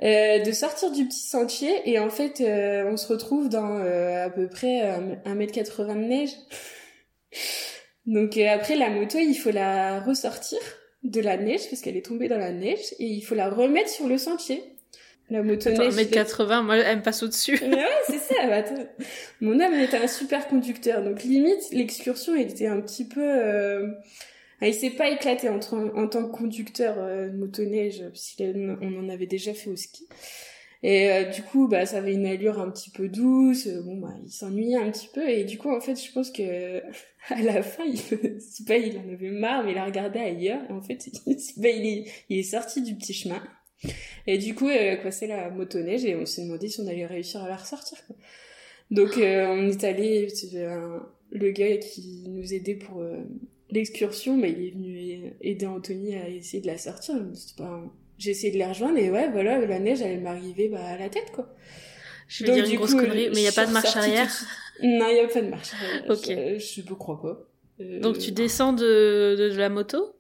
[0.01, 4.49] Euh, de sortir du petit sentier et en fait, on se retrouve dans à peu
[4.49, 4.83] près
[5.27, 6.31] 1m80 de neige.
[8.09, 10.59] Donc euh, après la moto, il faut la ressortir
[11.03, 13.91] de la neige parce qu'elle est tombée dans la neige et il faut la remettre
[13.91, 14.65] sur le sentier.
[15.29, 15.93] La moto neige.
[15.93, 17.61] 1m80, moi, elle me passe au-dessus.
[17.63, 18.47] ouais, c'est ça.
[18.49, 18.65] Bah,
[19.43, 21.03] mon homme était un super conducteur.
[21.03, 23.95] Donc limite, l'excursion était un petit peu...
[24.63, 24.69] Euh...
[24.69, 29.55] Il s'est pas éclaté en, en tant que conducteur euh, motoneige, puisqu'on en avait déjà
[29.55, 30.07] fait au ski.
[30.83, 33.67] Et euh, du coup, bah, ça avait une allure un petit peu douce.
[33.85, 35.29] Bon, bah, il s'ennuyait un petit peu.
[35.29, 36.81] Et du coup, en fait, je pense que
[37.31, 38.01] à la fin, il,
[38.67, 40.61] pas, il en avait marre, mais il a regardé ailleurs.
[40.69, 43.43] Et en fait, il, il, est, il est sorti du petit chemin.
[44.27, 47.07] Et du coup, euh, quoi, c'est la motoneige et on s'est demandé si on allait
[47.07, 47.99] réussir à la ressortir.
[48.07, 48.17] Quoi.
[48.91, 50.29] Donc, euh, on est allé,
[51.31, 53.23] le gars qui nous aidait pour euh,
[53.71, 57.17] l'excursion, mais il est venu aider Anthony à essayer de la sortir.
[57.57, 57.83] Pas
[58.19, 61.09] J'ai essayé de la rejoindre et ouais, voilà, la neige, elle m'arrivait bah, à la
[61.09, 61.55] tête, quoi.
[62.29, 64.29] Je vais dire une grosse connerie, mais il n'y a pas de marche arrière
[64.83, 66.05] Non, il n'y a pas de marche arrière.
[66.09, 66.59] ok.
[66.59, 67.49] Je ne crois pas.
[68.01, 70.15] Donc tu descends de, de, la moto?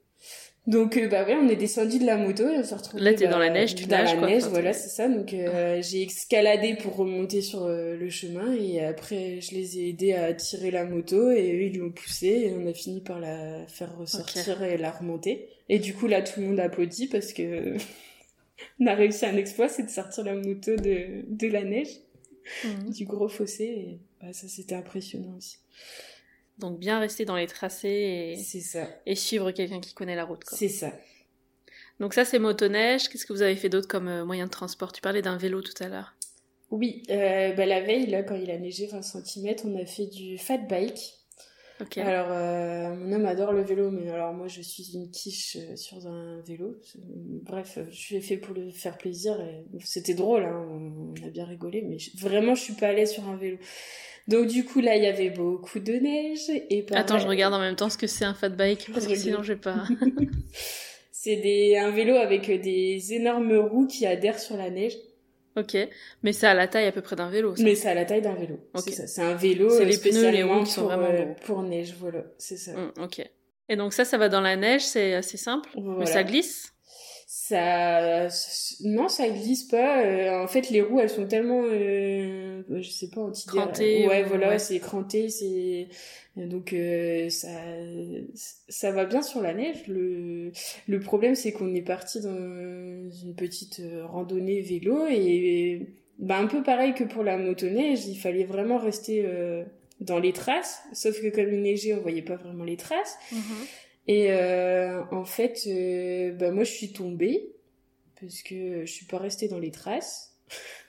[0.68, 3.02] Donc euh, bah ouais, on est descendu de la moto et on s'est retrouvé.
[3.02, 4.28] Là, t'es bah, dans la neige, tu dans nages, la quoi.
[4.28, 5.08] neige, voilà, c'est ça.
[5.08, 9.88] Donc euh, j'ai escaladé pour remonter sur euh, le chemin et après je les ai
[9.88, 13.18] aidés à tirer la moto et eux ils l'ont poussé et on a fini par
[13.18, 15.48] la faire ressortir et la remonter.
[15.70, 17.74] Et du coup là tout le monde applaudit parce que
[18.80, 21.88] on a réussi un exploit, c'est de sortir la moto de de la neige,
[22.64, 22.92] Mhm.
[22.92, 25.58] du gros fossé et bah, ça c'était impressionnant aussi.
[26.58, 30.24] Donc bien rester dans les tracés et, C'est ça, et suivre quelqu'un qui connaît la
[30.24, 30.42] route.
[30.46, 30.92] C'est ça.
[32.00, 33.08] Donc ça c'est motoneige.
[33.08, 34.92] Qu'est-ce que vous avez fait d'autre comme euh, moyen de transport?
[34.92, 36.14] Tu parlais d'un vélo tout à l'heure.
[36.70, 40.06] Oui, euh, bah, la veille, là, quand il a neigé 20 cm, on a fait
[40.06, 41.14] du fat bike.
[41.80, 41.96] Ok.
[41.98, 46.06] Alors, euh, mon homme adore le vélo, mais alors moi, je suis une quiche sur
[46.06, 46.78] un vélo.
[46.96, 49.40] Bref, je l'ai fait pour le faire plaisir.
[49.40, 52.88] et C'était drôle, hein, on on a bien rigolé, mais je- vraiment, je suis pas
[52.88, 53.56] à l'aise sur un vélo.
[54.28, 56.50] Donc, du coup, là, il y avait beaucoup de neige.
[56.70, 59.06] Et pareil- Attends, je regarde en même temps ce que c'est un fat bike parce
[59.06, 59.82] que sinon je vais pas.
[61.12, 64.96] C'est des, un vélo avec des énormes roues qui adhèrent sur la neige.
[65.56, 65.76] ok.
[66.22, 67.56] Mais ça a la taille à peu près d'un vélo.
[67.56, 67.62] ça.
[67.64, 68.60] Mais c'est à la taille d'un vélo.
[68.74, 68.82] Ok.
[68.84, 69.06] C'est ça.
[69.08, 71.62] C'est un vélo C'est euh, les pneus, les roues qui sont pour, vraiment euh, pour
[71.64, 71.94] neige.
[71.98, 72.72] Voilà, c'est ça.
[72.72, 73.28] Mm, ok.
[73.68, 75.68] Et donc ça, ça va dans la neige, c'est assez simple.
[75.74, 75.98] Voilà.
[75.98, 76.72] Mais ça glisse.
[77.30, 78.28] Ça,
[78.84, 80.02] non, ça glisse pas.
[80.02, 84.24] Euh, en fait, les roues, elles sont tellement, euh, je sais pas, anti Crantées, Ouais,
[84.24, 84.58] ou- voilà, ouais.
[84.58, 85.88] c'est cranté, c'est
[86.36, 87.48] donc euh, ça,
[88.70, 89.86] ça va bien sur la neige.
[89.88, 90.52] Le,
[90.86, 95.86] le problème, c'est qu'on est parti dans une petite euh, randonnée vélo et
[96.18, 99.64] bah un peu pareil que pour la motoneige, il fallait vraiment rester euh,
[100.00, 100.80] dans les traces.
[100.94, 103.18] Sauf que comme il neigeait, on voyait pas vraiment les traces.
[104.08, 107.54] Et euh, en fait, euh, bah moi je suis tombée
[108.18, 110.34] parce que je suis pas restée dans les traces.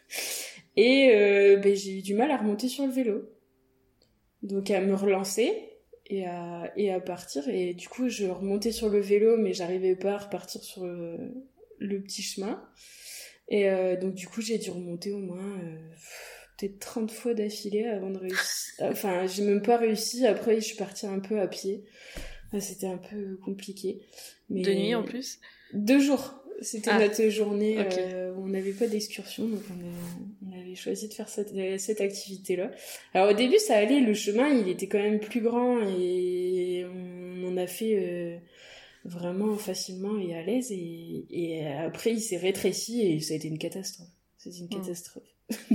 [0.77, 3.29] Et euh, ben, j'ai eu du mal à remonter sur le vélo.
[4.41, 5.53] Donc à me relancer
[6.05, 7.49] et à, partir.
[7.49, 11.17] Et du coup, je remontais sur le vélo, mais j'arrivais pas à repartir sur le,
[11.77, 12.63] le petit chemin.
[13.49, 15.60] Et donc du coup, j'ai dû remonter au moins
[16.58, 18.73] peut-être 30 fois d'affilée avant de réussir.
[18.82, 20.25] Enfin, j'ai même pas réussi.
[20.25, 21.84] Après, je suis partie un peu à pied.
[22.53, 23.99] Ah, C'était un peu compliqué.
[24.49, 24.62] Mais...
[24.62, 25.39] De nuit en plus.
[25.73, 26.35] Deux jours.
[26.62, 27.93] C'était Ah, notre journée ok.
[27.97, 32.01] euh, où on n'avait pas d'excursion, donc on, avait choisi de faire cette, euh, cette
[32.01, 32.71] activité-là.
[33.13, 37.47] Alors au début, ça allait, le chemin, il était quand même plus grand et on
[37.47, 38.38] en a fait euh,
[39.05, 40.69] vraiment facilement et à l'aise.
[40.71, 44.09] Et, et après, il s'est rétréci et ça a été une catastrophe.
[44.38, 45.23] C'était une catastrophe.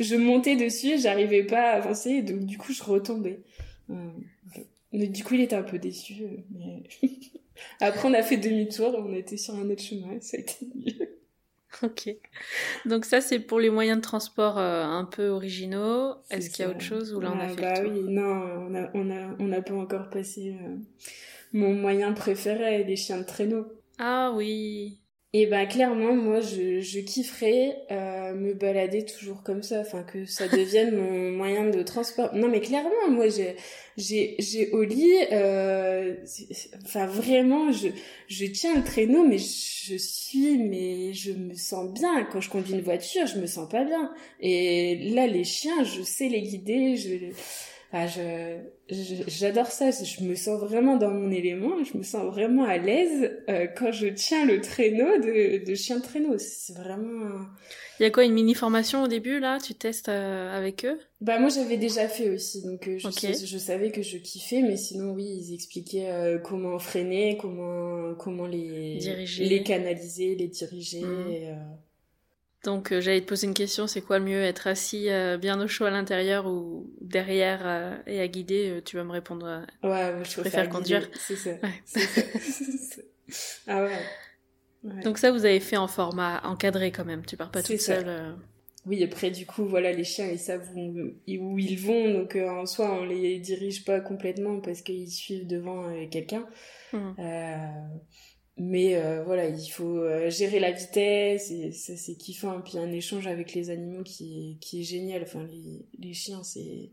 [0.00, 3.40] je montais dessus, j'arrivais pas à avancer, donc du coup, je retombais.
[3.90, 3.94] Euh,
[4.94, 6.22] mais du coup, il était un peu déçu.
[6.24, 6.82] euh, Mais...
[7.80, 11.18] Après, on a fait demi-tour, on était sur un autre chemin, ça a été mieux.
[11.82, 12.08] Ok.
[12.86, 16.14] Donc ça, c'est pour les moyens de transport euh, un peu originaux.
[16.30, 17.92] Est-ce qu'il y a autre chose ou là on a Ah, fait bah le tour
[17.92, 18.22] oui, non,
[18.68, 20.76] on a, on a, on n'a pas encore passé euh,
[21.52, 23.66] mon moyen préféré, les chiens de traîneau.
[23.98, 25.00] Ah oui.
[25.36, 30.26] Et ben clairement, moi, je, je kifferais euh, me balader toujours comme ça, enfin que
[30.26, 32.32] ça devienne mon moyen de transport.
[32.36, 33.56] Non, mais clairement, moi, j'ai,
[33.96, 36.14] j'ai, j'ai au lit, euh,
[36.84, 37.88] enfin vraiment, je,
[38.28, 42.22] je tiens le traîneau, mais je suis, mais je me sens bien.
[42.30, 44.12] Quand je conduis une voiture, je me sens pas bien.
[44.38, 47.34] Et là, les chiens, je sais les guider, je,
[47.94, 49.90] enfin, j'adore ça.
[49.90, 51.82] Je me sens vraiment dans mon élément.
[51.84, 55.98] Je me sens vraiment à l'aise euh, quand je tiens le traîneau de, de chien
[55.98, 56.36] de traîneau.
[56.38, 57.46] C'est vraiment.
[58.00, 59.58] Il y a quoi une mini formation au début là?
[59.64, 60.98] Tu testes euh, avec eux?
[61.20, 64.60] Bah moi j'avais déjà fait aussi, donc euh, je, sais- je savais que je kiffais,
[64.62, 69.44] mais sinon oui ils expliquaient comment freiner, comment comment les Diriger.
[69.44, 70.98] les canaliser, les diriger.
[71.00, 71.54] Et, euh,
[72.64, 75.60] Donc euh, j'allais te poser une question, c'est quoi le mieux Être assis euh, bien
[75.60, 79.64] au chaud à l'intérieur ou derrière euh, et à guider Tu vas me répondre.
[79.82, 81.08] Ouais, je préfère conduire.
[81.14, 81.50] C'est ça.
[81.62, 82.02] Ouais.
[83.66, 83.98] Ah ouais.
[84.84, 85.02] Ouais.
[85.02, 87.24] Donc ça, vous avez fait en format encadré quand même.
[87.24, 87.96] Tu pars pas toute ça.
[87.96, 88.36] seule.
[88.84, 90.94] Oui, après, du coup, voilà, les chiens, ils savent où,
[91.26, 92.12] où ils vont.
[92.12, 96.46] Donc, en soi, on les dirige pas complètement parce qu'ils suivent devant quelqu'un.
[96.92, 97.14] Hmm.
[98.56, 102.60] Mais euh, voilà, il faut euh, gérer la vitesse et ça, c'est kiffant.
[102.60, 105.22] Puis un échange avec les animaux qui est, qui est génial.
[105.24, 106.90] Enfin, les, les chiens, c'est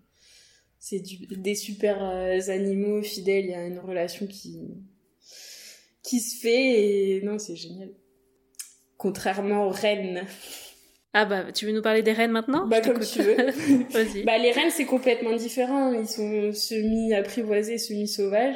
[0.80, 3.46] c'est du- des super euh, animaux fidèles.
[3.46, 4.60] Il y a une relation qui
[6.04, 7.92] qui se fait et non, c'est génial.
[8.98, 10.26] Contrairement aux rennes.
[11.14, 12.68] Ah bah, tu veux nous parler des rennes maintenant?
[12.68, 13.36] Bah, comme tu veux.
[13.92, 14.24] Vas-y.
[14.24, 15.94] Bah, les rennes, c'est complètement différent.
[15.94, 18.56] Ils sont semi-apprivoisés, semi-sauvages.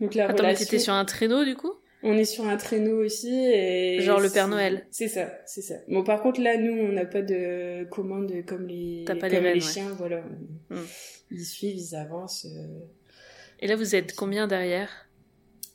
[0.00, 0.64] Donc, la Attends, mais relation...
[0.66, 1.72] t'étais sur un traîneau du coup?
[2.06, 3.34] On est sur un traîneau aussi.
[3.34, 4.86] Et Genre le Père Noël.
[4.90, 5.76] C'est ça, c'est ça.
[5.88, 9.44] Bon, par contre, là, nous, on n'a pas de commande comme les, pas les comme
[9.44, 9.60] les ouais.
[9.60, 9.88] chiens.
[9.96, 10.22] Voilà.
[10.68, 10.84] Hmm.
[11.30, 12.44] Ils suivent, ils avancent.
[12.44, 12.84] euh.
[13.60, 14.90] Et là, vous êtes combien derrière?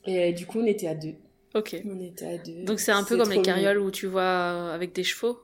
[0.06, 1.16] Et du coup, on était à deux.
[1.54, 1.76] Ok.
[1.84, 2.62] On était à deux.
[2.62, 5.40] Donc c'est un peu comme les carrioles où tu vois euh, avec des chevaux?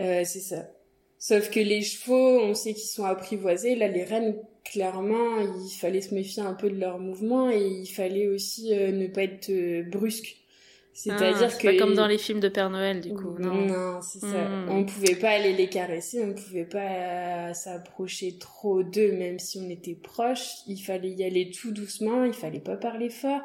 [0.00, 0.70] Euh, c'est ça.
[1.18, 3.74] Sauf que les chevaux, on sait qu'ils sont apprivoisés.
[3.74, 7.86] Là, les rennes, clairement, il fallait se méfier un peu de leurs mouvements et il
[7.86, 10.36] fallait aussi euh, ne pas être euh, brusque.
[11.08, 13.36] Ah, C'est-à-dire c'est que pas comme dans les films de Père Noël du coup.
[13.38, 13.54] Non.
[13.66, 14.48] non, c'est ça.
[14.48, 14.68] Mm.
[14.70, 19.58] On pouvait pas aller les caresser, on pouvait pas euh, s'approcher trop d'eux, même si
[19.58, 20.48] on était proches.
[20.66, 23.40] Il fallait y aller tout doucement, il fallait pas parler fort.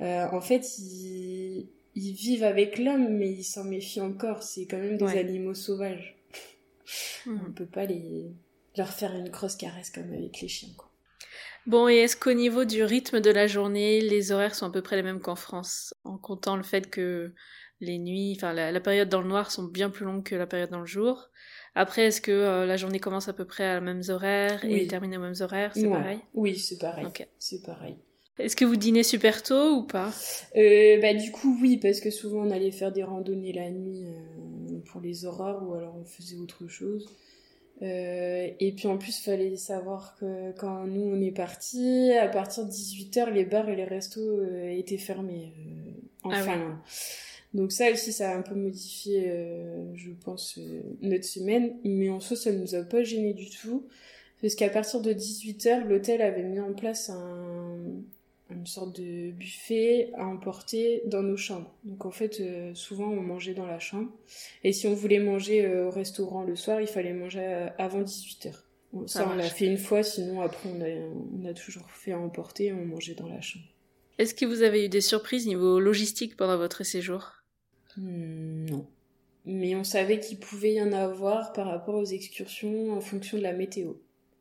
[0.00, 4.42] Euh, en fait, ils, ils vivent avec l'homme, mais ils s'en méfient encore.
[4.42, 5.18] C'est quand même des Ouais.
[5.18, 6.16] animaux sauvages.
[7.26, 7.38] Mm.
[7.48, 8.26] On peut pas les
[8.76, 10.90] leur faire une grosse caresse comme avec les chiens, quoi.
[11.66, 14.82] Bon, et est-ce qu'au niveau du rythme de la journée, les horaires sont à peu
[14.82, 17.34] près les mêmes qu'en France, en comptant le fait que
[17.80, 20.46] les nuits, enfin la, la période dans le noir sont bien plus longues que la
[20.46, 21.28] période dans le jour?
[21.74, 24.70] Après, est-ce que euh, la journée commence à peu près à les mêmes horaires et
[24.72, 24.86] Oui.
[24.86, 25.74] termine aux mêmes horaires?
[25.76, 25.90] C'est Ouais.
[25.90, 26.20] pareil?
[26.34, 27.12] Oui, c'est pareil.
[27.38, 27.96] C'est pareil.
[28.38, 30.10] Est-ce que vous dînez super tôt ou pas?
[30.56, 34.04] Euh, bah du coup oui parce que souvent on allait faire des randonnées la nuit
[34.06, 37.06] euh, pour les aurores ou alors on faisait autre chose.
[37.82, 42.64] Euh, et puis en plus fallait savoir que quand nous on est parti à partir
[42.64, 45.90] de 18h les bars et les restos euh, étaient fermés euh,
[46.22, 46.44] en Ah oui.
[46.48, 46.76] Finlande.
[47.52, 52.08] Donc ça aussi ça a un peu modifié euh, je pense euh, notre semaine mais
[52.08, 53.86] en soi ça nous a pas gêné du tout
[54.40, 57.76] parce qu'à partir de 18h l'hôtel avait mis en place un
[58.66, 61.72] une sorte de buffet à emporter dans nos chambres.
[61.84, 64.10] Donc en fait, euh, souvent on mangeait dans la chambre.
[64.64, 68.02] Et si on voulait manger euh, au restaurant le soir, il fallait manger euh, avant
[68.02, 68.54] 18h.
[68.92, 71.88] Bon, Ça ça, on l'a fait une fois, sinon après on a, on a toujours
[71.92, 73.66] fait à emporter et on mangeait dans la chambre.
[74.18, 77.34] Est-ce que vous avez eu des surprises niveau logistique pendant votre séjour?
[77.96, 78.86] Hmm, non.
[79.44, 83.44] Mais on savait qu'il pouvait y en avoir par rapport aux excursions en fonction de
[83.44, 83.92] la météo.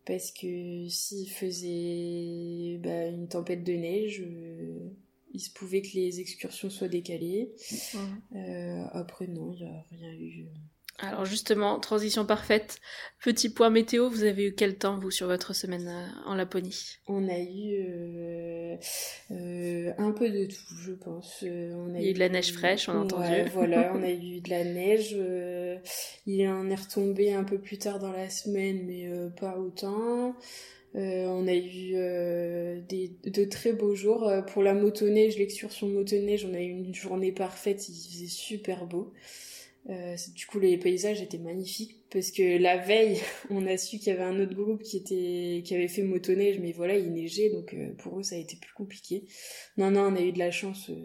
[0.05, 4.91] Parce que s'il faisait bah, une tempête de neige, euh,
[5.33, 7.53] il se pouvait que les excursions soient décalées.
[8.35, 10.47] Euh, après, non, il n'y a rien eu.
[10.99, 12.81] Alors justement, transition parfaite.
[13.23, 16.97] Petit point météo, vous avez eu quel temps vous sur votre semaine euh, en Laponie?
[17.07, 18.77] On a eu euh,
[19.31, 21.43] euh, un peu de tout, je pense.
[21.43, 23.51] On Il y a eu de la neige fraîche, on a Ouais, entendu.
[23.53, 25.11] voilà, on a eu de la neige.
[25.17, 25.77] euh,
[26.25, 29.07] il en est retombé un peu plus tard dans la semaine, mais
[29.39, 30.35] pas autant.
[30.95, 34.31] Euh, on a eu euh, des, de très beaux jours.
[34.53, 39.13] Pour la motoneige, l'excursion motoneige, on a eu une journée parfaite, il faisait super beau.
[39.89, 43.19] Euh, du coup, les paysages étaient magnifiques parce que la veille,
[43.51, 46.59] on a su qu'il y avait un autre groupe qui était qui avait fait motoneige,
[46.59, 49.25] mais voilà, il neigeait, donc euh, pour eux, ça a été plus compliqué.
[49.77, 50.95] Non, non, on a eu de la chance, euh,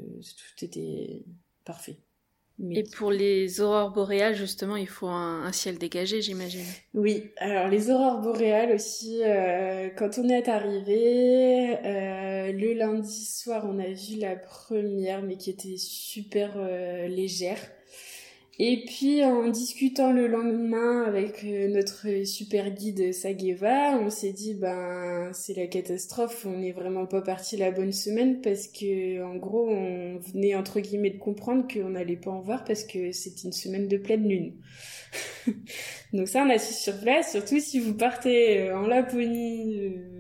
[0.57, 1.25] tout était
[1.65, 1.99] parfait.
[2.59, 6.67] Mais- Et pour les aurores boréales, justement, il faut un, un ciel dégagé, j'imagine.
[6.95, 13.65] Oui, alors les aurores boréales aussi, euh, quand on est arrivé, euh, le lundi soir,
[13.69, 17.59] on a vu la première, mais qui était super euh, légère.
[18.59, 24.53] Et puis en discutant le lendemain avec euh, notre super guide Sageva, on s'est dit
[24.53, 29.37] ben c'est la catastrophe, on n'est vraiment pas parti la bonne semaine parce que en
[29.37, 33.45] gros on venait entre guillemets de comprendre qu'on n'allait pas en voir parce que c'était
[33.45, 34.53] une semaine de pleine lune.
[36.13, 40.20] Donc ça on a su sur place, surtout si vous partez euh, en Laponie euh,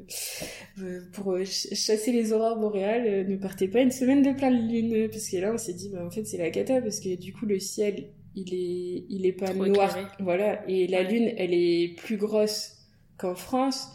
[1.13, 4.69] pour euh, ch- chasser les aurores boréales, euh, ne partez pas une semaine de pleine
[4.69, 5.09] lune.
[5.11, 7.33] Parce que là on s'est dit bah en fait c'est la cata parce que du
[7.33, 9.91] coup le ciel il est il est pas Trop noir.
[9.91, 10.09] éclairé.
[10.21, 10.69] voilà.
[10.69, 12.77] Et la lune elle est plus grosse
[13.19, 13.89] qu'en France.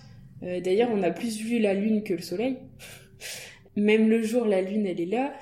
[0.44, 2.58] Euh, d'ailleurs on a plus vu la lune que le soleil.
[3.76, 5.34] Même le jour la lune elle est là.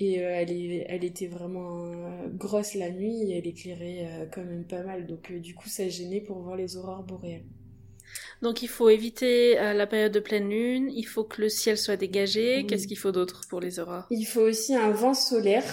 [0.00, 3.22] Et euh, elle est elle était vraiment euh, grosse la nuit.
[3.30, 5.06] Et elle éclairait euh, quand même pas mal.
[5.06, 7.42] Donc du coup ça gênait pour voir les aurores boréales
[8.42, 11.76] Donc il faut éviter euh, la période de pleine lune, il faut que le ciel
[11.76, 12.64] soit dégagé.
[12.66, 15.64] Qu'est-ce qu'il faut d'autre pour les aurores Il faut aussi un vent solaire,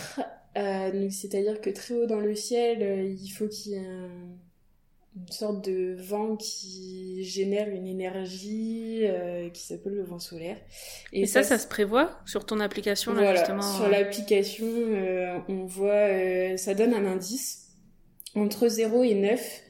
[0.58, 4.10] euh, c'est-à-dire que très haut dans le ciel, euh, il faut qu'il y ait un-
[5.18, 10.58] une sorte de vent qui génère une énergie euh, qui s'appelle le vent solaire.
[11.14, 13.62] Et, ça, ça se prévoit sur ton application là voilà, justement.
[13.62, 14.66] sur l'application,
[15.48, 17.68] on voit, ça donne un indice
[18.36, 19.62] entre 0 et 9.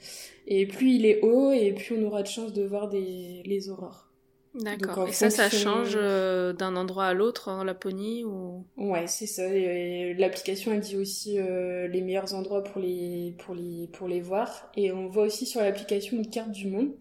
[0.48, 3.70] Et plus il est haut, et plus on aura de chance de voir des, les
[3.70, 4.10] aurores.
[4.54, 5.08] D'accord.
[5.08, 8.66] Et ça, ça change euh, d'un endroit à l'autre en Laponie ou?
[8.78, 9.48] Ouais, c'est ça.
[9.54, 14.22] Et L'application elle dit aussi euh, les meilleurs endroits pour les pour les pour les
[14.22, 14.72] voir.
[14.76, 16.94] Et on voit aussi sur l'application une carte du monde.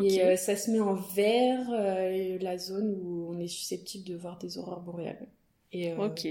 [0.00, 4.16] Et euh, ça se met en vert euh, la zone où on est susceptible de
[4.16, 5.28] voir des aurores boréales.
[5.72, 6.26] Et euh, Ok.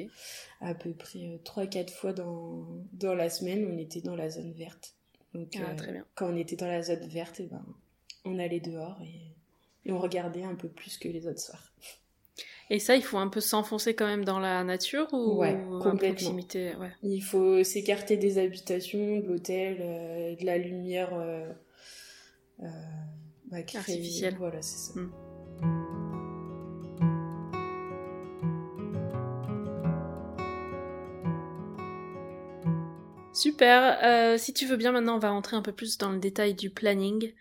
[0.61, 4.96] à peu près 3-4 fois dans dans la semaine, on était dans la zone verte.
[5.37, 6.05] Donc Ah, euh, très bien.
[6.15, 7.63] quand on était dans la zone verte, eh ben
[8.25, 11.71] on allait dehors et, et on regardait un peu plus que les autres soirs.
[12.69, 15.97] Et ça, il faut un peu s'enfoncer quand même dans la nature ou Ouais, complètement.
[16.09, 16.91] proximité ouais.
[17.01, 21.49] Il faut s'écarter des habitations, de l'hôtel, euh, de la lumière euh,
[22.63, 22.67] euh,
[23.49, 24.35] bah, Artificielle.
[24.37, 24.99] Voilà, c'est ça.
[24.99, 26.06] Mm.
[33.37, 33.99] Super.
[34.03, 36.55] Euh, si tu veux bien, maintenant, on va rentrer un peu plus dans le détail
[36.55, 37.33] du planning.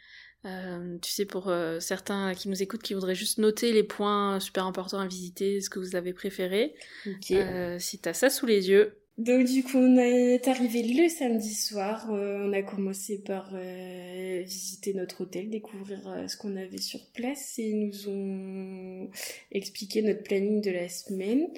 [0.45, 4.39] Euh, tu sais, pour euh, certains qui nous écoutent, qui voudraient juste noter les points
[4.39, 6.75] super importants à visiter, ce que vous avez préféré.
[7.07, 7.31] Ok.
[7.31, 8.93] Euh, si t'as ça sous les yeux.
[9.19, 12.11] Donc du coup, on est arrivé le samedi soir.
[12.13, 17.01] Euh, on a commencé par euh, visiter notre hôtel, découvrir euh, ce qu'on avait sur
[17.15, 19.11] place et ils nous ont
[19.53, 21.49] expliqué notre planning de la semaine.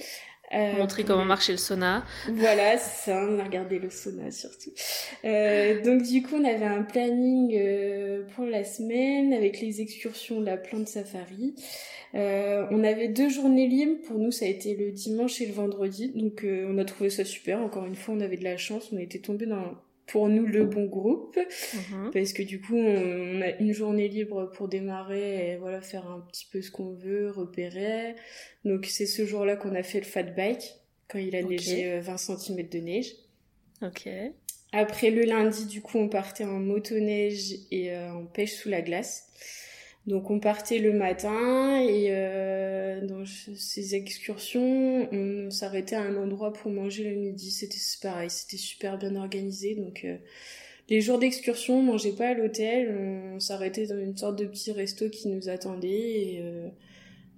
[0.54, 2.04] Euh, Montrer comment marchait le sauna.
[2.28, 4.70] Voilà, c'est ça, on a regardé le sauna surtout.
[5.24, 10.40] Euh, donc du coup, on avait un planning euh, pour la semaine avec les excursions,
[10.40, 11.54] la plante safari.
[12.14, 15.52] Euh, on avait deux journées libres, pour nous ça a été le dimanche et le
[15.52, 18.56] vendredi, donc euh, on a trouvé ça super, encore une fois on avait de la
[18.56, 19.74] chance, on était tombé dans
[20.08, 21.38] pour nous le bon groupe.
[21.74, 22.10] Mhm.
[22.12, 26.20] parce que du coup on a une journée libre pour démarrer et voilà faire un
[26.20, 28.16] petit peu ce qu'on veut repérer.
[28.64, 30.74] Donc c'est ce jour-là qu'on a fait le fat bike
[31.08, 33.12] quand il a neigé euh, 20 cm de neige.
[33.80, 34.08] Ok.
[34.72, 38.82] après le lundi du coup on partait en motoneige et euh, en pêche sous la
[38.82, 39.27] glace
[40.08, 46.50] donc on partait le matin et euh, dans ces excursions, on s'arrêtait à un endroit
[46.54, 47.50] pour manger le midi.
[47.50, 49.74] C'était pareil, c'était super bien organisé.
[49.74, 50.16] Donc euh,
[50.88, 52.96] les jours d'excursion, on mangeait pas à l'hôtel,
[53.34, 56.68] on s'arrêtait dans une sorte de petit resto qui nous attendait et, euh,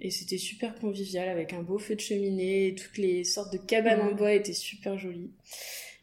[0.00, 2.68] et c'était super convivial avec un beau feu de cheminée.
[2.68, 5.32] Et toutes les sortes de cabanes en bois étaient super jolies.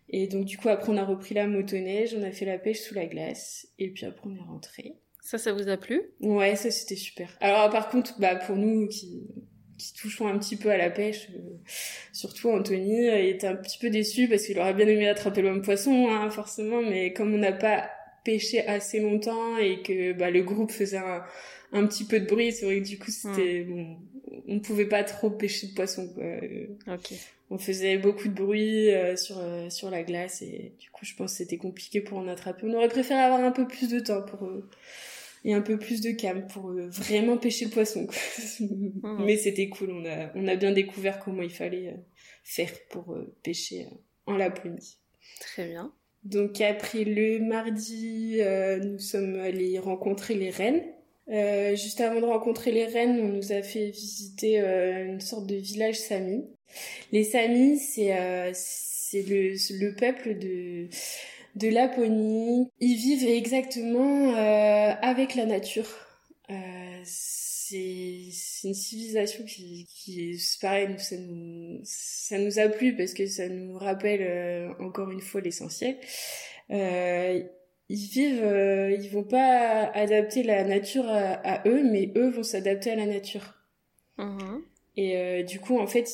[0.09, 2.81] Et donc du coup après on a repris la motoneige, on a fait la pêche
[2.81, 4.95] sous la glace et puis après on est rentré.
[5.27, 6.01] Ça, ça vous a plu?
[6.21, 7.27] Ouais, ça c'était super.
[7.41, 9.27] Alors par contre, bah pour nous qui
[9.77, 11.39] qui touchons un petit peu à la pêche, euh,
[12.13, 15.51] surtout Anthony euh, était un petit peu déçu parce qu'il aurait bien aimé attraper le
[15.51, 17.89] même poisson, hein, forcément, mais comme on n'a pas
[18.23, 21.21] pêché assez longtemps et que bah, le groupe faisait un,
[21.73, 23.97] un petit peu de bruit, c'est vrai que du coup c'était bon,
[24.47, 26.07] on pouvait pas trop pêcher de poisson.
[26.13, 26.23] Quoi.
[26.23, 27.11] Euh, Ok.
[27.49, 31.15] On faisait beaucoup de bruit euh, sur euh, sur la glace et du coup je
[31.15, 32.65] pense que c'était compliqué pour en attraper.
[32.65, 34.67] On aurait préféré avoir un peu plus de temps pour euh,
[35.45, 38.07] et un peu plus de calme pour euh, vraiment pêcher le poisson.
[39.19, 41.97] Mais c'était cool, on a on a bien découvert comment il fallait euh,
[42.43, 43.87] faire pour euh, pêcher
[44.25, 44.97] en Laponie.
[45.39, 45.93] Très bien.
[46.23, 50.83] Donc après le mardi, euh, nous sommes allés rencontrer les reines.
[51.29, 55.45] Euh, juste avant de rencontrer les reines, on nous a fait visiter euh, une sorte
[55.47, 56.45] de village Sami.
[57.11, 60.89] Les Samis, c'est euh, c'est le, le peuple de
[61.55, 62.71] de Laponie.
[62.79, 65.89] Ils vivent exactement euh, avec la nature.
[66.49, 67.75] Euh, c'est
[68.63, 74.73] une civilisation qui, est pareil, ça, nous, a plu parce que ça nous rappelle euh,
[74.79, 75.97] encore une fois l'essentiel.
[76.69, 82.95] Ils vivent, ils vont pas adapter la nature à, eux, mais eux vont s'adapter à
[82.95, 83.55] la nature.
[84.17, 84.63] Mhm.
[84.99, 86.09] Et euh, du coup, en fait,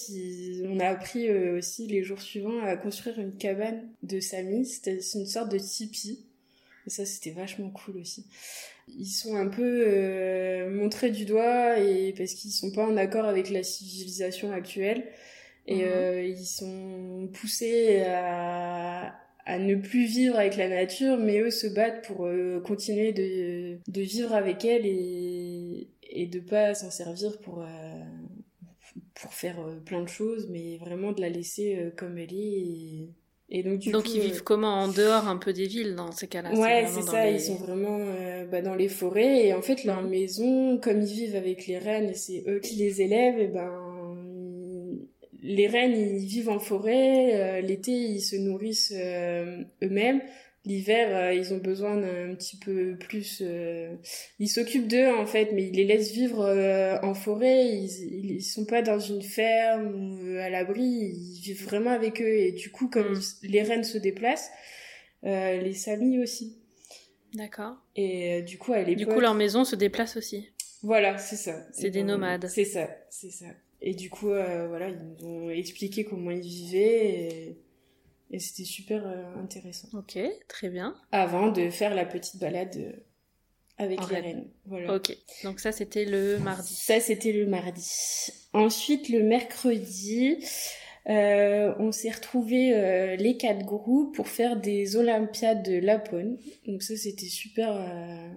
[0.68, 4.66] on a appris euh, aussi les jours suivants à construire une cabane de Sami.
[4.66, 6.26] C'était une sorte de tipi.
[6.86, 8.26] Et ça, c'était vachement cool aussi.
[8.90, 13.24] Ils sont un peu euh, montrés du doigt et parce qu'ils sont pas en accord
[13.24, 15.06] avec la civilisation actuelle.
[15.66, 16.26] Et Mhm.
[16.38, 19.16] ils sont poussés à,
[19.46, 22.28] à ne plus vivre avec la nature, mais eux se battent pour
[22.66, 27.64] continuer de, de vivre avec elle et, et de pas s'en servir pour,
[29.16, 32.38] pour faire euh, plein de choses, mais vraiment de la laisser euh, comme elle est.
[32.38, 33.10] Et,
[33.50, 35.96] et donc, du Donc coup, ils euh, vivent comment en dehors un peu des villes
[35.96, 36.54] dans ces cas-là?
[36.54, 38.00] Ouais, c'est ça, les- ils sont vraiment
[38.52, 40.10] bah, dans les forêts et en fait leur Mhm.
[40.10, 43.72] maison, comme ils vivent avec les reines et c'est eux qui les élèvent, et ben
[45.42, 50.22] les reines ils vivent en forêt, euh, l'été ils se nourrissent euh, eux-mêmes,
[50.66, 53.96] l'hiver euh, ils ont besoin d'un petit peu plus, euh,
[54.40, 58.42] ils s'occupent d'eux en fait, mais ils les laissent vivre euh, en forêt, ils, ils
[58.42, 62.72] sont pas dans une ferme ou à l'abri, ils vivent vraiment avec eux et du
[62.72, 63.22] coup comme Mhm.
[63.44, 64.50] les reines se déplacent,
[65.26, 66.58] euh, les samis aussi.
[67.34, 67.76] D'accord.
[67.96, 68.96] Et euh, du coup, à l'époque.
[68.98, 70.50] Du coup, leur maison se déplace aussi.
[70.84, 71.66] Voilà, c'est ça.
[71.72, 72.48] C'est des nomades.
[72.48, 73.48] C'est ça, c'est ça.
[73.82, 77.58] Et du coup, euh, voilà, ils nous ont expliqué comment ils vivaient et,
[78.34, 79.88] et c'était super euh, intéressant.
[79.94, 80.18] Ok,
[80.50, 80.96] très bien.
[81.14, 82.92] Avant de faire la petite balade euh,
[83.78, 84.24] avec En les reine.
[84.26, 84.48] reines.
[84.66, 84.96] Voilà.
[84.96, 86.74] Ok, donc ça c'était le mardi.
[86.74, 87.88] Ça, c'était le mardi.
[88.54, 90.38] Ensuite, le mercredi,
[91.10, 96.38] euh, on s'est retrouvés euh, les quatre groupes pour faire des Olympiades de Lapone.
[96.68, 98.30] Donc ça, c'était super, euh,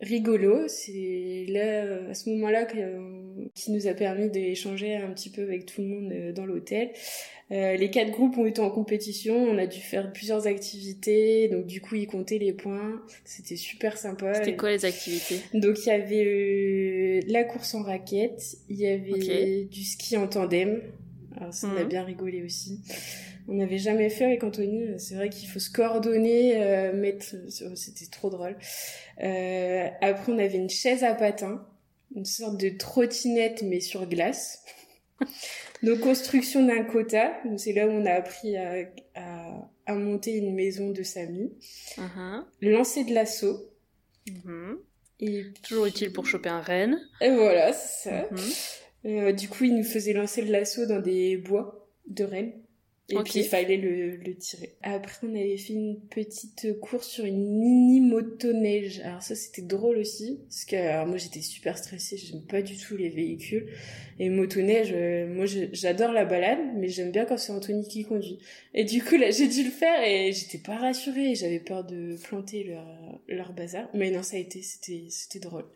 [0.00, 0.68] rigolo.
[0.68, 3.23] C'est là, à ce moment-là, que-
[3.54, 6.90] qui nous a permis d'échanger un petit peu avec tout le monde euh, dans l'hôtel.
[7.52, 9.36] Euh, les quatre groupes ont été en compétition.
[9.36, 11.48] On a dû faire plusieurs activités.
[11.48, 13.02] Donc du coup, ils comptaient les points.
[13.24, 14.32] C'était super sympa.
[14.34, 15.40] C'était quoi les activités?
[15.52, 20.26] Donc il y avait euh, la course en raquette, il y avait du ski en
[20.26, 20.80] tandem.
[21.36, 21.88] Alors ça, on a Mhm.
[21.88, 22.80] bien rigolé aussi.
[23.46, 24.86] On n'avait jamais fait avec Anthony.
[24.98, 27.26] C'est vrai qu'il faut se coordonner, euh, mettre.
[27.74, 28.56] C'était trop drôle.
[29.18, 31.66] Après, on avait une chaise à patins,
[32.14, 34.62] une sorte de trottinette mais sur glace.
[35.82, 37.34] Nos constructions d'un quota.
[37.58, 41.52] C'est là où on a appris à, à, à monter une maison de Samy.
[41.98, 42.44] Mhm.
[42.60, 43.70] Le lancer de l'assaut.
[44.26, 44.78] Mhm.
[45.20, 47.00] Et Toujours utile pour choper un renne.
[47.20, 48.26] Et voilà, c'est ça.
[48.30, 48.38] Mhm.
[49.06, 52.52] Euh, du coup, il nous faisait lancer le lasso dans des bois de rennes.
[53.10, 54.76] Et puis, il fallait le, le tirer.
[54.82, 59.00] Après, on avait fait une petite course sur une mini motoneige.
[59.00, 60.40] Alors ça, c'était drôle aussi.
[60.48, 62.16] Parce que alors, moi, j'étais super stressée.
[62.16, 63.68] J'aime pas du tout les véhicules.
[64.18, 66.60] Et motoneige, euh, moi, j'adore la balade.
[66.76, 68.38] Mais j'aime bien quand c'est Anthony qui conduit.
[68.72, 71.34] Et du coup, là, j'ai dû le faire et j'étais pas rassurée.
[71.34, 73.86] J'avais peur de planter leur, leur bazar.
[73.92, 75.66] Mais non, ça a été, c'était, c'était drôle.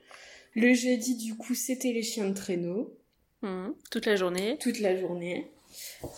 [0.55, 2.97] Le jeudi, du coup, c'était les chiens de traîneau.
[3.43, 3.75] Mhm.
[3.91, 4.57] Toute la journée.
[4.59, 5.47] Toute la journée.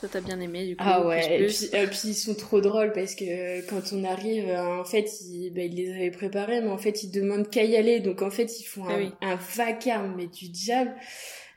[0.00, 0.82] Ça t'a bien aimé du coup.
[0.84, 3.92] Ah plus, ouais, et puis, et puis ils sont trop drôles parce que euh, quand
[3.92, 7.10] on arrive, euh, en fait, ils, bah, ils les avaient préparés, mais en fait, ils
[7.10, 8.00] demandent qu'à y aller.
[8.00, 9.10] Donc en fait, ils font Ah un, oui.
[9.20, 10.94] un vacarme, mais du diable.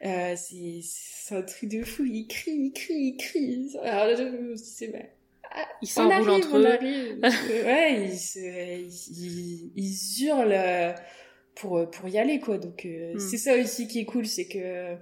[0.05, 2.03] Euh, c'est un truc de fou.
[2.05, 3.77] Ils crient, ils crient, ils crient.
[3.83, 4.99] Alors je me suis dit, c'est bah,
[5.81, 6.65] Ils s'enroulent entre eux.
[6.65, 7.19] arrive.
[7.65, 10.95] Ouais, ils, se- ils, ils hurlent
[11.55, 12.57] pour, pour y aller, quoi.
[12.57, 13.19] Donc, euh, Hmm.
[13.19, 14.95] c'est ça aussi qui est cool, c'est que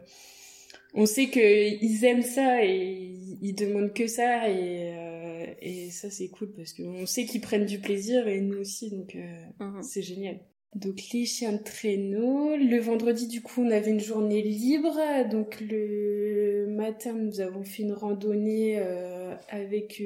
[0.93, 1.39] on sait que
[1.83, 6.73] ils aiment ça et ils, demandent que ça et, euh, et ça, c'est cool parce
[6.73, 9.83] qu'on sait qu'ils prennent du plaisir et nous aussi, donc euh, Mhm.
[9.83, 10.39] c'est génial.
[10.75, 12.55] Donc les chiens de traîneau.
[12.55, 14.97] Le vendredi, du coup, on avait une journée libre.
[15.29, 20.01] Donc le matin, nous avons fait une randonnée euh, avec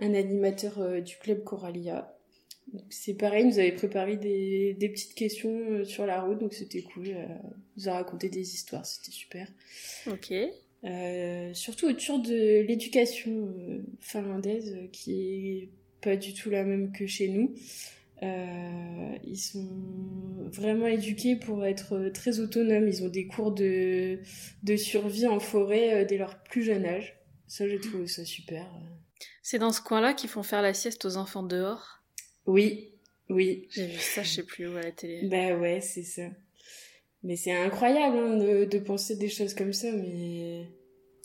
[0.00, 2.15] un animateur du club Coralia.
[2.90, 6.54] C'est pareil, il nous avait préparé des, des petites questions euh, sur la route, donc
[6.54, 7.08] c'était cool.
[7.08, 7.26] euh,
[7.76, 9.48] il nous a raconté des histoires, c'était super.
[10.06, 10.32] Ok.
[10.84, 13.52] Euh, surtout autour de l'éducation
[14.00, 15.70] finlandaise, qui est
[16.00, 17.54] pas du tout la même que chez nous.
[18.22, 19.68] Euh, ils sont
[20.52, 22.88] vraiment éduqués pour être très autonomes.
[22.88, 24.20] Ils ont des cours de,
[24.62, 27.18] de survie en forêt dès leur plus jeune âge.
[27.46, 28.66] Ça, j'ai trouvé ça super.
[29.42, 32.02] C'est dans ce coin-là qu'ils font faire la sieste aux enfants dehors?
[32.46, 32.90] Oui,
[33.28, 33.66] oui.
[33.70, 35.26] J'ai vu ça, je sais plus où à la télé.
[35.28, 36.22] Bah ouais, c'est ça.
[37.22, 40.68] Mais c'est incroyable hein, de, de penser des choses comme ça, mais...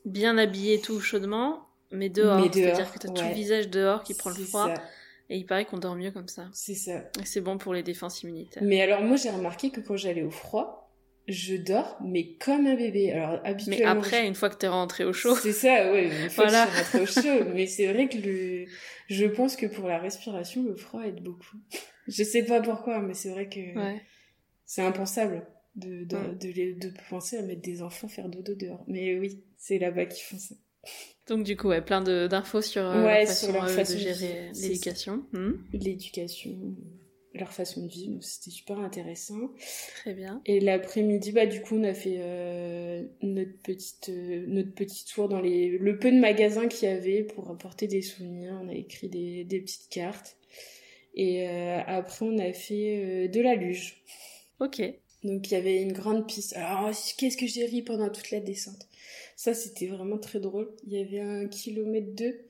[0.05, 2.41] Bien habillé tout chaudement, mais dehors.
[2.41, 4.73] Mais dehors, C'est-à-dire que t'as tout le visage dehors qui prend le froid.
[4.73, 4.81] ça,
[5.29, 6.49] Et il paraît qu'on dort mieux comme ça.
[6.53, 7.03] C'est ça.
[7.21, 8.63] Et c'est bon pour les défenses immunitaires.
[8.63, 10.80] Mais alors moi j'ai remarqué que quand j'allais au froid,
[11.27, 13.11] je dors mais comme un bébé.
[13.11, 13.91] Alors Mais habituellement.
[14.01, 16.05] après, une fois que t'es rentré au chaud, C'est ça, ouais.
[16.23, 16.65] Une fois Voilà.
[16.67, 17.05] que je suis rentrée au
[17.45, 18.65] chaud, mais c'est vrai que le,
[19.07, 21.57] je pense que pour la respiration, le froid aide beaucoup.
[22.07, 24.01] Je sais pas pourquoi, mais c'est vrai que ouais.
[24.65, 25.45] c'est impensable
[25.75, 26.35] de, de, Ouais.
[26.41, 28.83] de, les- de penser à mettre des enfants faire dodo dehors.
[28.87, 30.55] Mais oui, c'est là-bas qu'ils font ça.
[31.27, 33.99] Donc du coup, ouais, plein d'infos sur euh, Ouais, sur façon, leur euh, façon de
[33.99, 35.23] gérer l'éducation.
[35.31, 36.75] Hmm, L'éducation,
[37.33, 39.51] leur façon de vivre, c'était super intéressant.
[39.95, 40.41] Très bien.
[40.45, 45.29] Et l'après-midi, bah du coup, on a fait euh, notre petite euh, notre petit tour
[45.29, 48.59] dans les le peu de magasins qu'il y avait pour apporter des souvenirs.
[48.63, 50.35] On a écrit des, des petites cartes.
[51.15, 54.01] Et euh, après, on a fait de la luge.
[54.59, 54.81] Ok.
[55.23, 56.53] Donc il y avait une grande piste.
[56.55, 58.87] Alors qu'est-ce que j'ai ri pendant toute la descente.
[59.35, 60.69] Ça, c'était vraiment très drôle.
[60.85, 62.41] Il y avait un kilomètre deux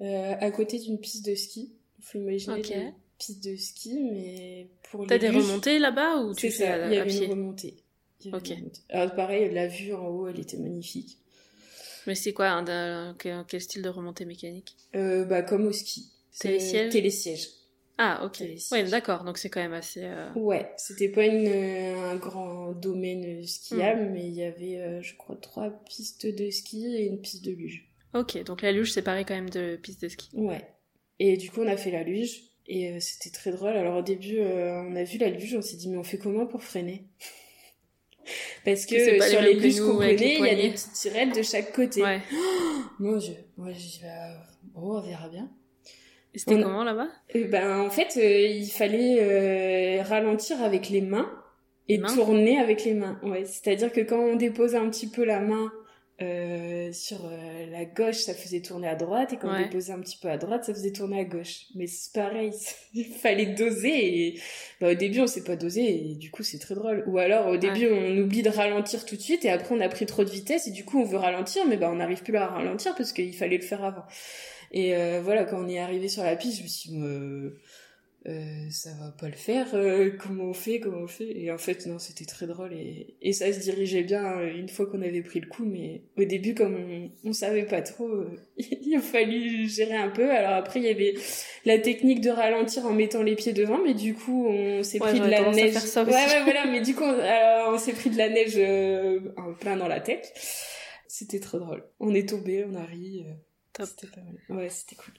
[0.00, 1.72] à côté d'une piste de ski.
[1.98, 2.74] Il faut imaginer Ok.
[3.26, 6.86] Piste de ski, mais pour T'as des luges- remontées là-bas ou tu fais ça, à,
[6.88, 7.76] il y à avait pied une remontée.
[8.20, 8.50] Il y avait Ok.
[8.50, 8.80] une remontée.
[8.90, 11.18] Alors pareil, la vue en haut, elle était magnifique.
[12.06, 14.76] Mais c'est quoi un, un- quel, quel style de remontée mécanique?
[14.94, 16.10] Euh, bah comme au ski.
[16.38, 17.48] Télésiège Télésiège.
[17.96, 18.42] Ah, ok.
[18.72, 19.22] Ouais, d'accord.
[19.24, 20.02] Donc c'est quand même assez.
[20.04, 23.44] euh, Ouais, c'était pas une, euh, un grand domaine Hmm.
[23.44, 27.44] skiable, mais il y avait, euh, je crois, trois pistes de ski et une piste
[27.44, 27.88] de luge.
[28.12, 30.28] Ok, donc la luge, c'est pareil quand même de piste de ski.
[30.34, 30.60] Ouais.
[31.20, 32.42] Et du coup, on a fait la luge.
[32.66, 33.76] Et euh, c'était très drôle.
[33.76, 36.18] Alors au début, euh, on a vu la luge, on s'est dit, mais on fait
[36.18, 37.04] comment pour freiner?
[38.64, 41.42] Parce que euh, sur les luges qu'on connaît, il y a des petites tirettes de
[41.42, 42.02] chaque côté.
[42.02, 42.20] Ouais.
[42.98, 43.34] Mon dieu.
[43.56, 45.50] Moi, j'ai dit, bah, bon, on verra bien.
[46.32, 47.08] Et c'était On comment là-bas?
[47.34, 51.30] Et ben, en fait, euh, il fallait euh, ralentir avec les mains
[51.88, 52.14] et Les mains?
[52.14, 53.20] tourner avec les mains.
[53.22, 55.70] Ouais, c'est-à-dire que quand on dépose un petit peu la main
[56.22, 59.98] euh, sur euh, la gauche, ça faisait tourner à droite, et quand on déposait un
[59.98, 61.66] petit peu à droite, ça faisait tourner à gauche.
[61.74, 62.52] Mais c'est pareil,
[62.94, 64.40] il fallait doser, et
[64.80, 67.02] bah, au début, on sait pas doser, et du coup, c'est très drôle.
[67.08, 69.88] Ou alors, au début, on oublie de ralentir tout de suite, et après, on a
[69.88, 72.36] pris trop de vitesse, et du coup, on veut ralentir, mais bah, on n'arrive plus
[72.36, 74.04] à ralentir parce qu'il fallait le faire avant.
[74.70, 76.98] Et euh, voilà, quand on est arrivé sur la piste, je me suis dit,
[78.26, 81.58] euh, ça va pas le faire, euh, comment on fait, comment on fait Et en
[81.58, 85.02] fait, non, c'était très drôle et, et ça se dirigeait bien euh, une fois qu'on
[85.02, 88.08] avait pris le coup, mais au début, comme on, on savait pas trop,
[88.56, 90.30] il a fallu gérer un peu.
[90.30, 91.14] Alors après, il y avait
[91.66, 95.20] la technique de ralentir en mettant les pieds devant, mais du coup, on s'est pris
[95.20, 95.74] de la neige.
[95.74, 98.58] ouais, ouais, voilà, mais du coup, on, on s'est pris de la neige
[99.36, 100.32] en plein dans la tête.
[101.08, 101.84] C'était très drôle.
[102.00, 103.26] On est tombé, on a ri.
[103.78, 104.58] C'était pas mal.
[104.58, 105.12] Ouais, c'était cool.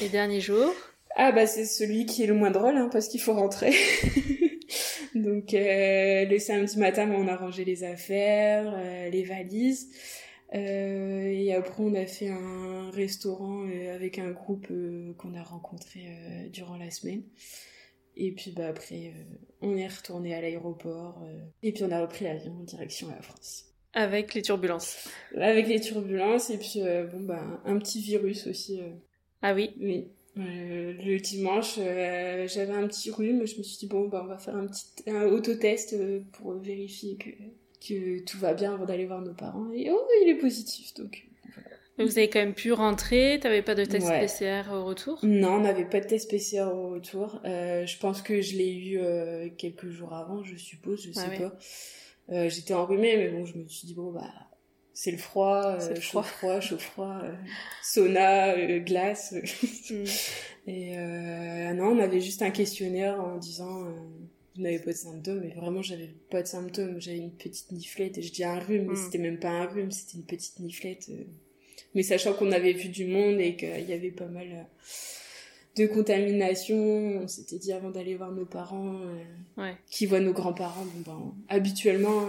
[0.00, 0.74] Et dernier jour?
[1.16, 3.72] Ah bah c'est celui qui est le moins drôle hein, parce qu'il faut rentrer.
[5.14, 9.88] Donc euh, le samedi matin, on a rangé les affaires, euh, les valises.
[10.54, 14.68] Euh, et après, on a fait un restaurant avec un groupe
[15.16, 16.06] qu'on a rencontré
[16.52, 17.22] durant la semaine.
[18.16, 19.12] Et puis bah après,
[19.62, 21.26] on est retourné à l'aéroport.
[21.62, 23.64] et puis on a repris l'avion en direction à la France.
[23.94, 25.08] Avec les turbulences.
[25.34, 28.80] Avec les turbulences et puis bon bah un petit virus aussi.
[29.42, 29.74] Ah oui.
[29.80, 30.10] Oui.
[30.38, 33.46] Euh, le dimanche, euh, j'avais un petit rhume.
[33.46, 36.52] Je me suis dit, bon, bah, on va faire un petit un autotest euh, pour
[36.54, 37.30] vérifier que,
[37.86, 39.70] que tout va bien avant d'aller voir nos parents.
[39.74, 40.92] Et oh, il est positif.
[40.94, 41.26] Donc,
[41.98, 45.18] vous avez quand même pu rentrer T'avais pas de test PCR au retour?
[45.22, 47.40] Non, on n'avait pas de test PCR au retour.
[47.44, 49.00] je pense que je l'ai eu
[49.56, 51.38] quelques jours avant, je suppose, je sais
[52.28, 52.48] pas.
[52.48, 54.30] J'étais enrhumée, mais bon, je me suis dit, bon, bah,
[54.96, 57.34] c'est le froid, euh, chaud froid, chaud froid, euh,
[57.82, 59.34] sauna, euh, glace.
[59.88, 60.04] Mm.
[60.68, 60.96] Et
[61.76, 63.84] non, on avait juste un questionnaire en disant
[64.56, 68.18] vous n'avez pas de symptômes, mais vraiment j'avais pas de symptômes, j'avais une petite niflette
[68.18, 68.96] et je dis un rhume, mais mm.
[68.96, 71.08] c'était même pas un rhume, c'était une petite niflette.
[71.94, 74.66] Mais sachant qu'on avait vu du monde et qu'il y avait pas mal
[75.76, 76.76] de contamination,
[77.22, 79.02] on s'était dit avant d'aller voir nos parents,
[79.88, 82.26] qui voient nos grands-parents, bon ben habituellement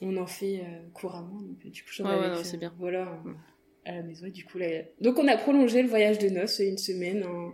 [0.00, 1.40] on en fait euh, couramment.
[1.40, 2.74] Donc, du coup, ouais, c'est bien.
[2.78, 3.20] Voilà,
[3.84, 4.28] à la maison.
[4.28, 4.66] du coup, là,
[5.00, 7.52] donc on a prolongé le voyage de noces une semaine en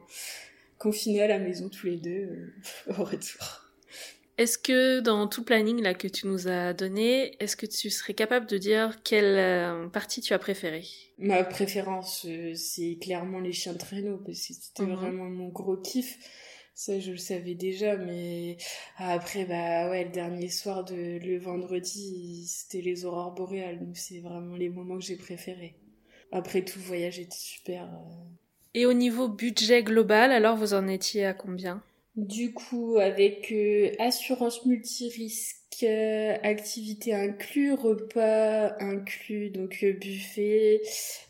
[0.78, 2.52] confiné à la maison tous les deux euh,
[2.98, 3.60] au retour.
[4.36, 8.14] Est-ce que dans tout planning là que tu nous as donné, est-ce que tu serais
[8.14, 10.84] capable de dire quelle euh, partie tu as préférée?
[11.18, 12.26] Ma préférence,
[12.56, 14.94] c'est clairement les chiens de traîneau parce que c'était mhm.
[14.94, 16.18] vraiment mon gros kiff.
[16.74, 18.56] Ça, je le savais déjà, mais
[18.96, 24.18] après, bah ouais, le dernier soir de le vendredi, c'était les aurores boréales, donc c'est
[24.18, 25.76] vraiment les moments que j'ai préférés.
[26.32, 27.84] Après tout, le voyage était super.
[27.84, 28.12] Euh.
[28.74, 31.80] Et au niveau budget global, alors vous en étiez à combien?
[32.16, 40.82] Du coup, avec euh, assurance multirisque, euh, activité inclus, repas inclus, donc buffet,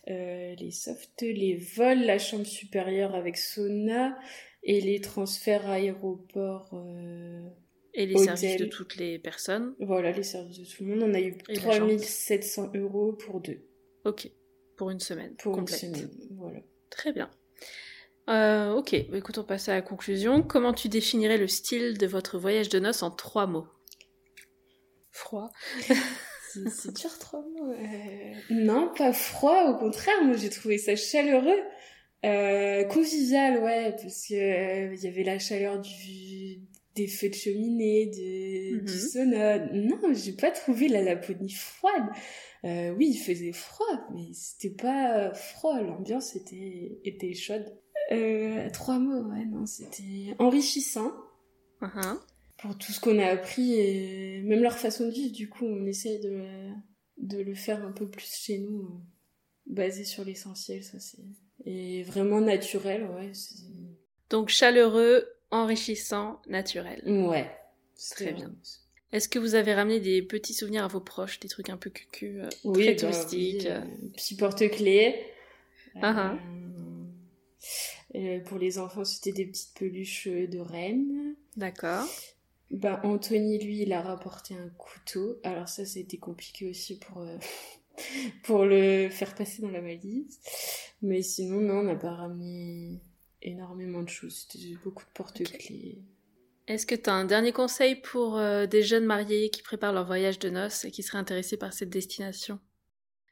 [0.07, 4.17] les softs, les vols, la chambre supérieure avec sauna,
[4.65, 7.49] et les transferts aéroport euh,
[7.93, 9.75] et les services de toutes les personnes.
[9.79, 11.11] Voilà, les services de tout le monde.
[11.11, 13.61] On a eu 3700 euros pour deux.
[14.05, 14.31] Ok,
[14.77, 15.35] pour une semaine.
[15.37, 16.61] Pour une semaine, voilà.
[16.91, 17.31] Très bien.
[18.31, 20.43] Euh, ok, bah, écoute, on passe à la conclusion.
[20.43, 23.67] Comment tu définirais le style de votre voyage de noces en trois mots?
[25.11, 25.51] Froid.
[26.71, 27.73] c'est dur trois mots.
[27.73, 31.61] Euh, non, pas froid, au contraire, moi j'ai trouvé ça chaleureux.
[32.25, 36.61] Euh, convivial, ouais, parce que euh, il y avait la chaleur du
[36.95, 38.89] des feux de cheminée, du mhm.
[38.89, 39.59] sauna.
[39.73, 42.09] Non, j'ai pas trouvé la Laponie froide.
[42.65, 45.81] Euh, oui, il faisait froid, mais c'était pas froid.
[45.83, 47.65] L'ambiance était était chaude.
[48.13, 51.13] Euh, trois mots, ouais, non, c'était enrichissant.
[51.83, 52.19] Uh-huh.
[52.59, 55.85] Pour tout ce qu'on a appris et même leur façon de vivre, du coup, on
[55.87, 56.71] essaie de,
[57.19, 59.03] de le faire un peu plus chez nous,
[59.67, 61.19] basé sur l'essentiel, ça c'est
[61.65, 63.33] et vraiment naturel, ouais.
[64.31, 67.03] Donc chaleureux, enrichissant, naturel.
[67.07, 67.51] Ouais.
[68.11, 68.55] Très bien.
[69.13, 71.91] Est-ce que vous avez ramené des petits souvenirs à vos proches, des trucs un peu
[71.91, 73.81] cucu, euh, oui, très bah touristiques euh,
[74.15, 75.15] Petit porte-clés.
[75.95, 76.01] Uh
[78.47, 81.35] pour les enfants, c'était des petites peluches de reine.
[81.57, 82.07] D'accord.
[82.71, 85.39] Bah, Anthony, lui, il a rapporté un couteau.
[85.43, 87.25] Alors ça, été compliqué aussi pour,
[88.45, 90.41] pour le faire passer dans la valise.
[91.03, 93.03] Mais sinon, non, on n'a pas ramené
[93.43, 94.47] énormément de choses.
[94.51, 96.03] C'était beaucoup de porte-clés.
[96.67, 100.07] Est-ce que tu as un dernier conseil pour euh, des jeunes mariés qui préparent leur
[100.07, 102.59] voyage de noces et qui seraient intéressés par cette destination?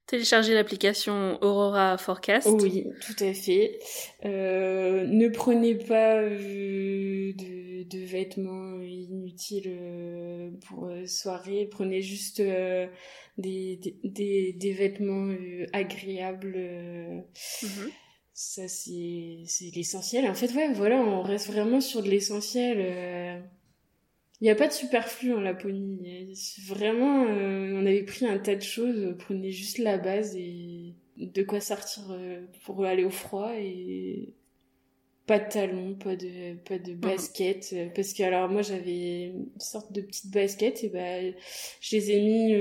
[0.07, 2.49] Téléchargez l'application Aurora Forecast.
[2.49, 3.79] Oui, tout à fait.
[4.25, 11.69] Euh, ne prenez pas euh, de, de, vêtements inutiles euh, pour soirée.
[11.71, 15.33] Prenez juste des, des, des, vêtements
[15.73, 16.57] agréables.
[17.63, 17.91] Mhm.
[18.35, 19.45] Ça, c'est
[19.75, 20.29] l'essentiel.
[20.29, 23.45] En fait, ouais, voilà, on reste vraiment sur de l'essentiel.
[24.43, 26.35] Il n'y a pas de superflu en Laponie.
[26.67, 31.45] Vraiment, euh, on avait pris un tas de choses, prenez juste la base et de
[31.45, 34.35] quoi sortir euh, pour aller au froid et
[35.27, 39.47] pas de talons, pas de pas de basket euh, parce que alors moi j'avais une
[39.61, 41.33] sorte de petite basket et ben
[41.81, 42.53] je les ai mis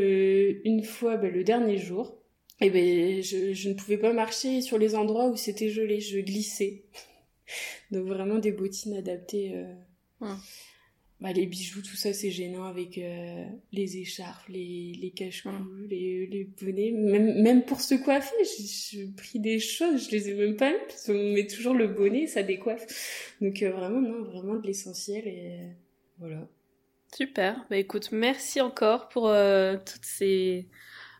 [0.64, 2.16] une fois ben, le dernier jour
[2.60, 6.20] et ben je, je ne pouvais pas marcher sur les endroits où c'était gelé, je
[6.20, 6.84] glissais.
[7.90, 9.56] Donc vraiment des bottines adaptées
[11.22, 15.50] bah, les bijoux, tout ça, c'est gênant avec euh, les écharpes, les, les cache-cou,
[15.88, 16.92] les, les bonnets.
[16.92, 18.36] Même, même pour se coiffer,
[18.92, 21.88] j'ai pris des choses, je les ai même pas mis, parce qu'on met toujours le
[21.88, 23.36] bonnet, ça décoiffe.
[23.40, 25.70] Donc euh, vraiment, non, vraiment de l'essentiel et euh,
[26.20, 26.50] voilà.
[27.16, 27.66] Super.
[27.70, 30.68] Bah écoute, merci encore pour toutes ces...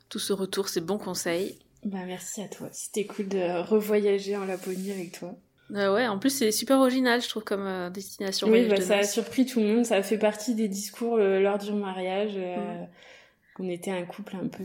[0.10, 1.60] tout ce retour, ces bons conseils.
[1.84, 2.70] Bah merci à toi.
[2.72, 5.38] C'était cool de revoyager en Laponie avec toi.
[5.76, 8.48] Euh, ouais, en plus c'est super original, je trouve, comme euh, destination.
[8.50, 9.86] Oui, bah, ça a surpris tout le monde.
[9.86, 12.38] Ça a fait partie des discours euh, lors du mariage,
[13.56, 14.64] qu'on était un couple un peu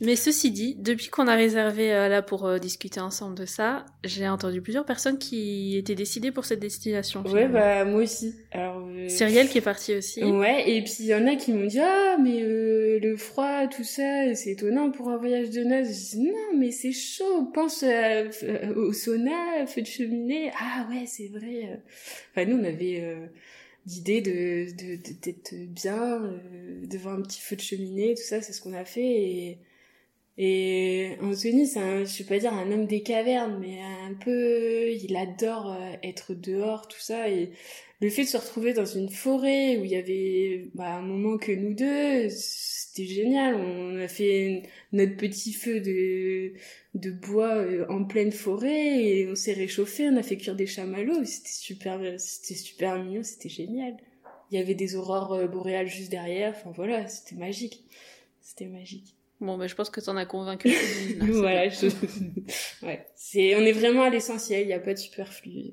[0.00, 3.84] mais ceci dit, depuis qu'on a réservé euh, là pour euh, discuter ensemble de ça,
[4.04, 7.24] j'ai entendu plusieurs personnes qui étaient décidées pour cette destination.
[7.24, 8.36] Ouais, bah moi aussi.
[8.52, 9.08] Alors euh...
[9.08, 10.22] Cyrielle qui est partie aussi.
[10.22, 13.66] Ouais, et puis il y en a qui m'ont dit ah mais euh, le froid
[13.66, 15.88] tout ça c'est étonnant pour un voyage de noces.
[15.88, 17.84] Je dis non mais c'est chaud, pense
[18.76, 20.52] au sauna, feu de cheminée.
[20.60, 21.82] Ah ouais c'est vrai.
[22.30, 23.18] Enfin nous on avait
[23.84, 24.66] d'idée de
[25.22, 26.22] d'être bien
[26.84, 29.58] devant un petit feu de cheminée tout ça c'est ce qu'on a fait et
[30.40, 34.88] et Anthony, c'est un, je vais pas dire un homme des cavernes, mais un peu,
[34.92, 37.28] il adore euh, être dehors, tout ça.
[37.28, 37.50] Et
[38.00, 41.38] le fait de se retrouver dans une forêt où il y avait bah, un moment
[41.38, 43.56] que nous deux, c'était génial.
[43.56, 44.62] On a fait
[44.92, 46.52] notre petit feu de,
[46.94, 50.66] de bois euh, en pleine forêt et on s'est réchauffé, on a fait cuire des
[50.66, 51.24] chamallows.
[51.24, 53.96] C'était super, c'était super mignon, c'était génial.
[54.52, 56.54] Il y avait des aurores euh, boréales juste derrière.
[56.56, 57.84] Enfin voilà, c'était magique.
[58.40, 59.17] C'était magique.
[59.40, 60.68] Bon, ben, je pense que t'en as convaincu.
[61.20, 61.86] voilà, je...
[62.86, 63.06] ouais.
[63.14, 65.72] C'est, on est vraiment à l'essentiel, il n'y a pas de superflu.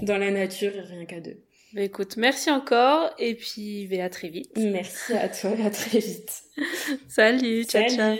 [0.00, 1.38] dans la nature et rien qu'à deux.
[1.74, 4.52] Bah, écoute, merci encore, et puis, à très vite.
[4.56, 6.42] Merci à toi, à très vite.
[7.08, 8.16] Salut, ciao, ciao.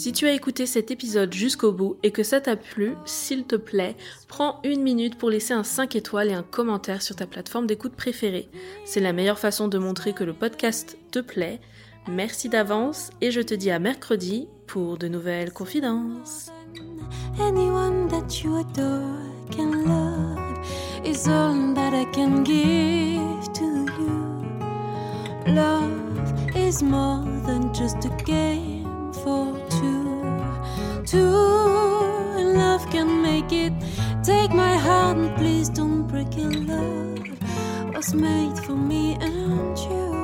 [0.00, 3.54] Si tu as écouté cet épisode jusqu'au bout et que ça t'a plu, s'il te
[3.54, 3.96] plaît,
[4.28, 7.92] prends une minute pour laisser un 5 étoiles et un commentaire sur ta plateforme d'écoute
[7.92, 8.48] préférée.
[8.86, 11.60] C'est la meilleure façon de montrer que le podcast te plaît.
[12.08, 16.50] Merci d'avance et je te dis à mercredi pour de nouvelles confidences.
[31.10, 31.18] Two
[32.54, 33.72] love can make it.
[34.22, 36.54] Take my heart and please don't break it.
[36.68, 40.19] Love was made for me and you.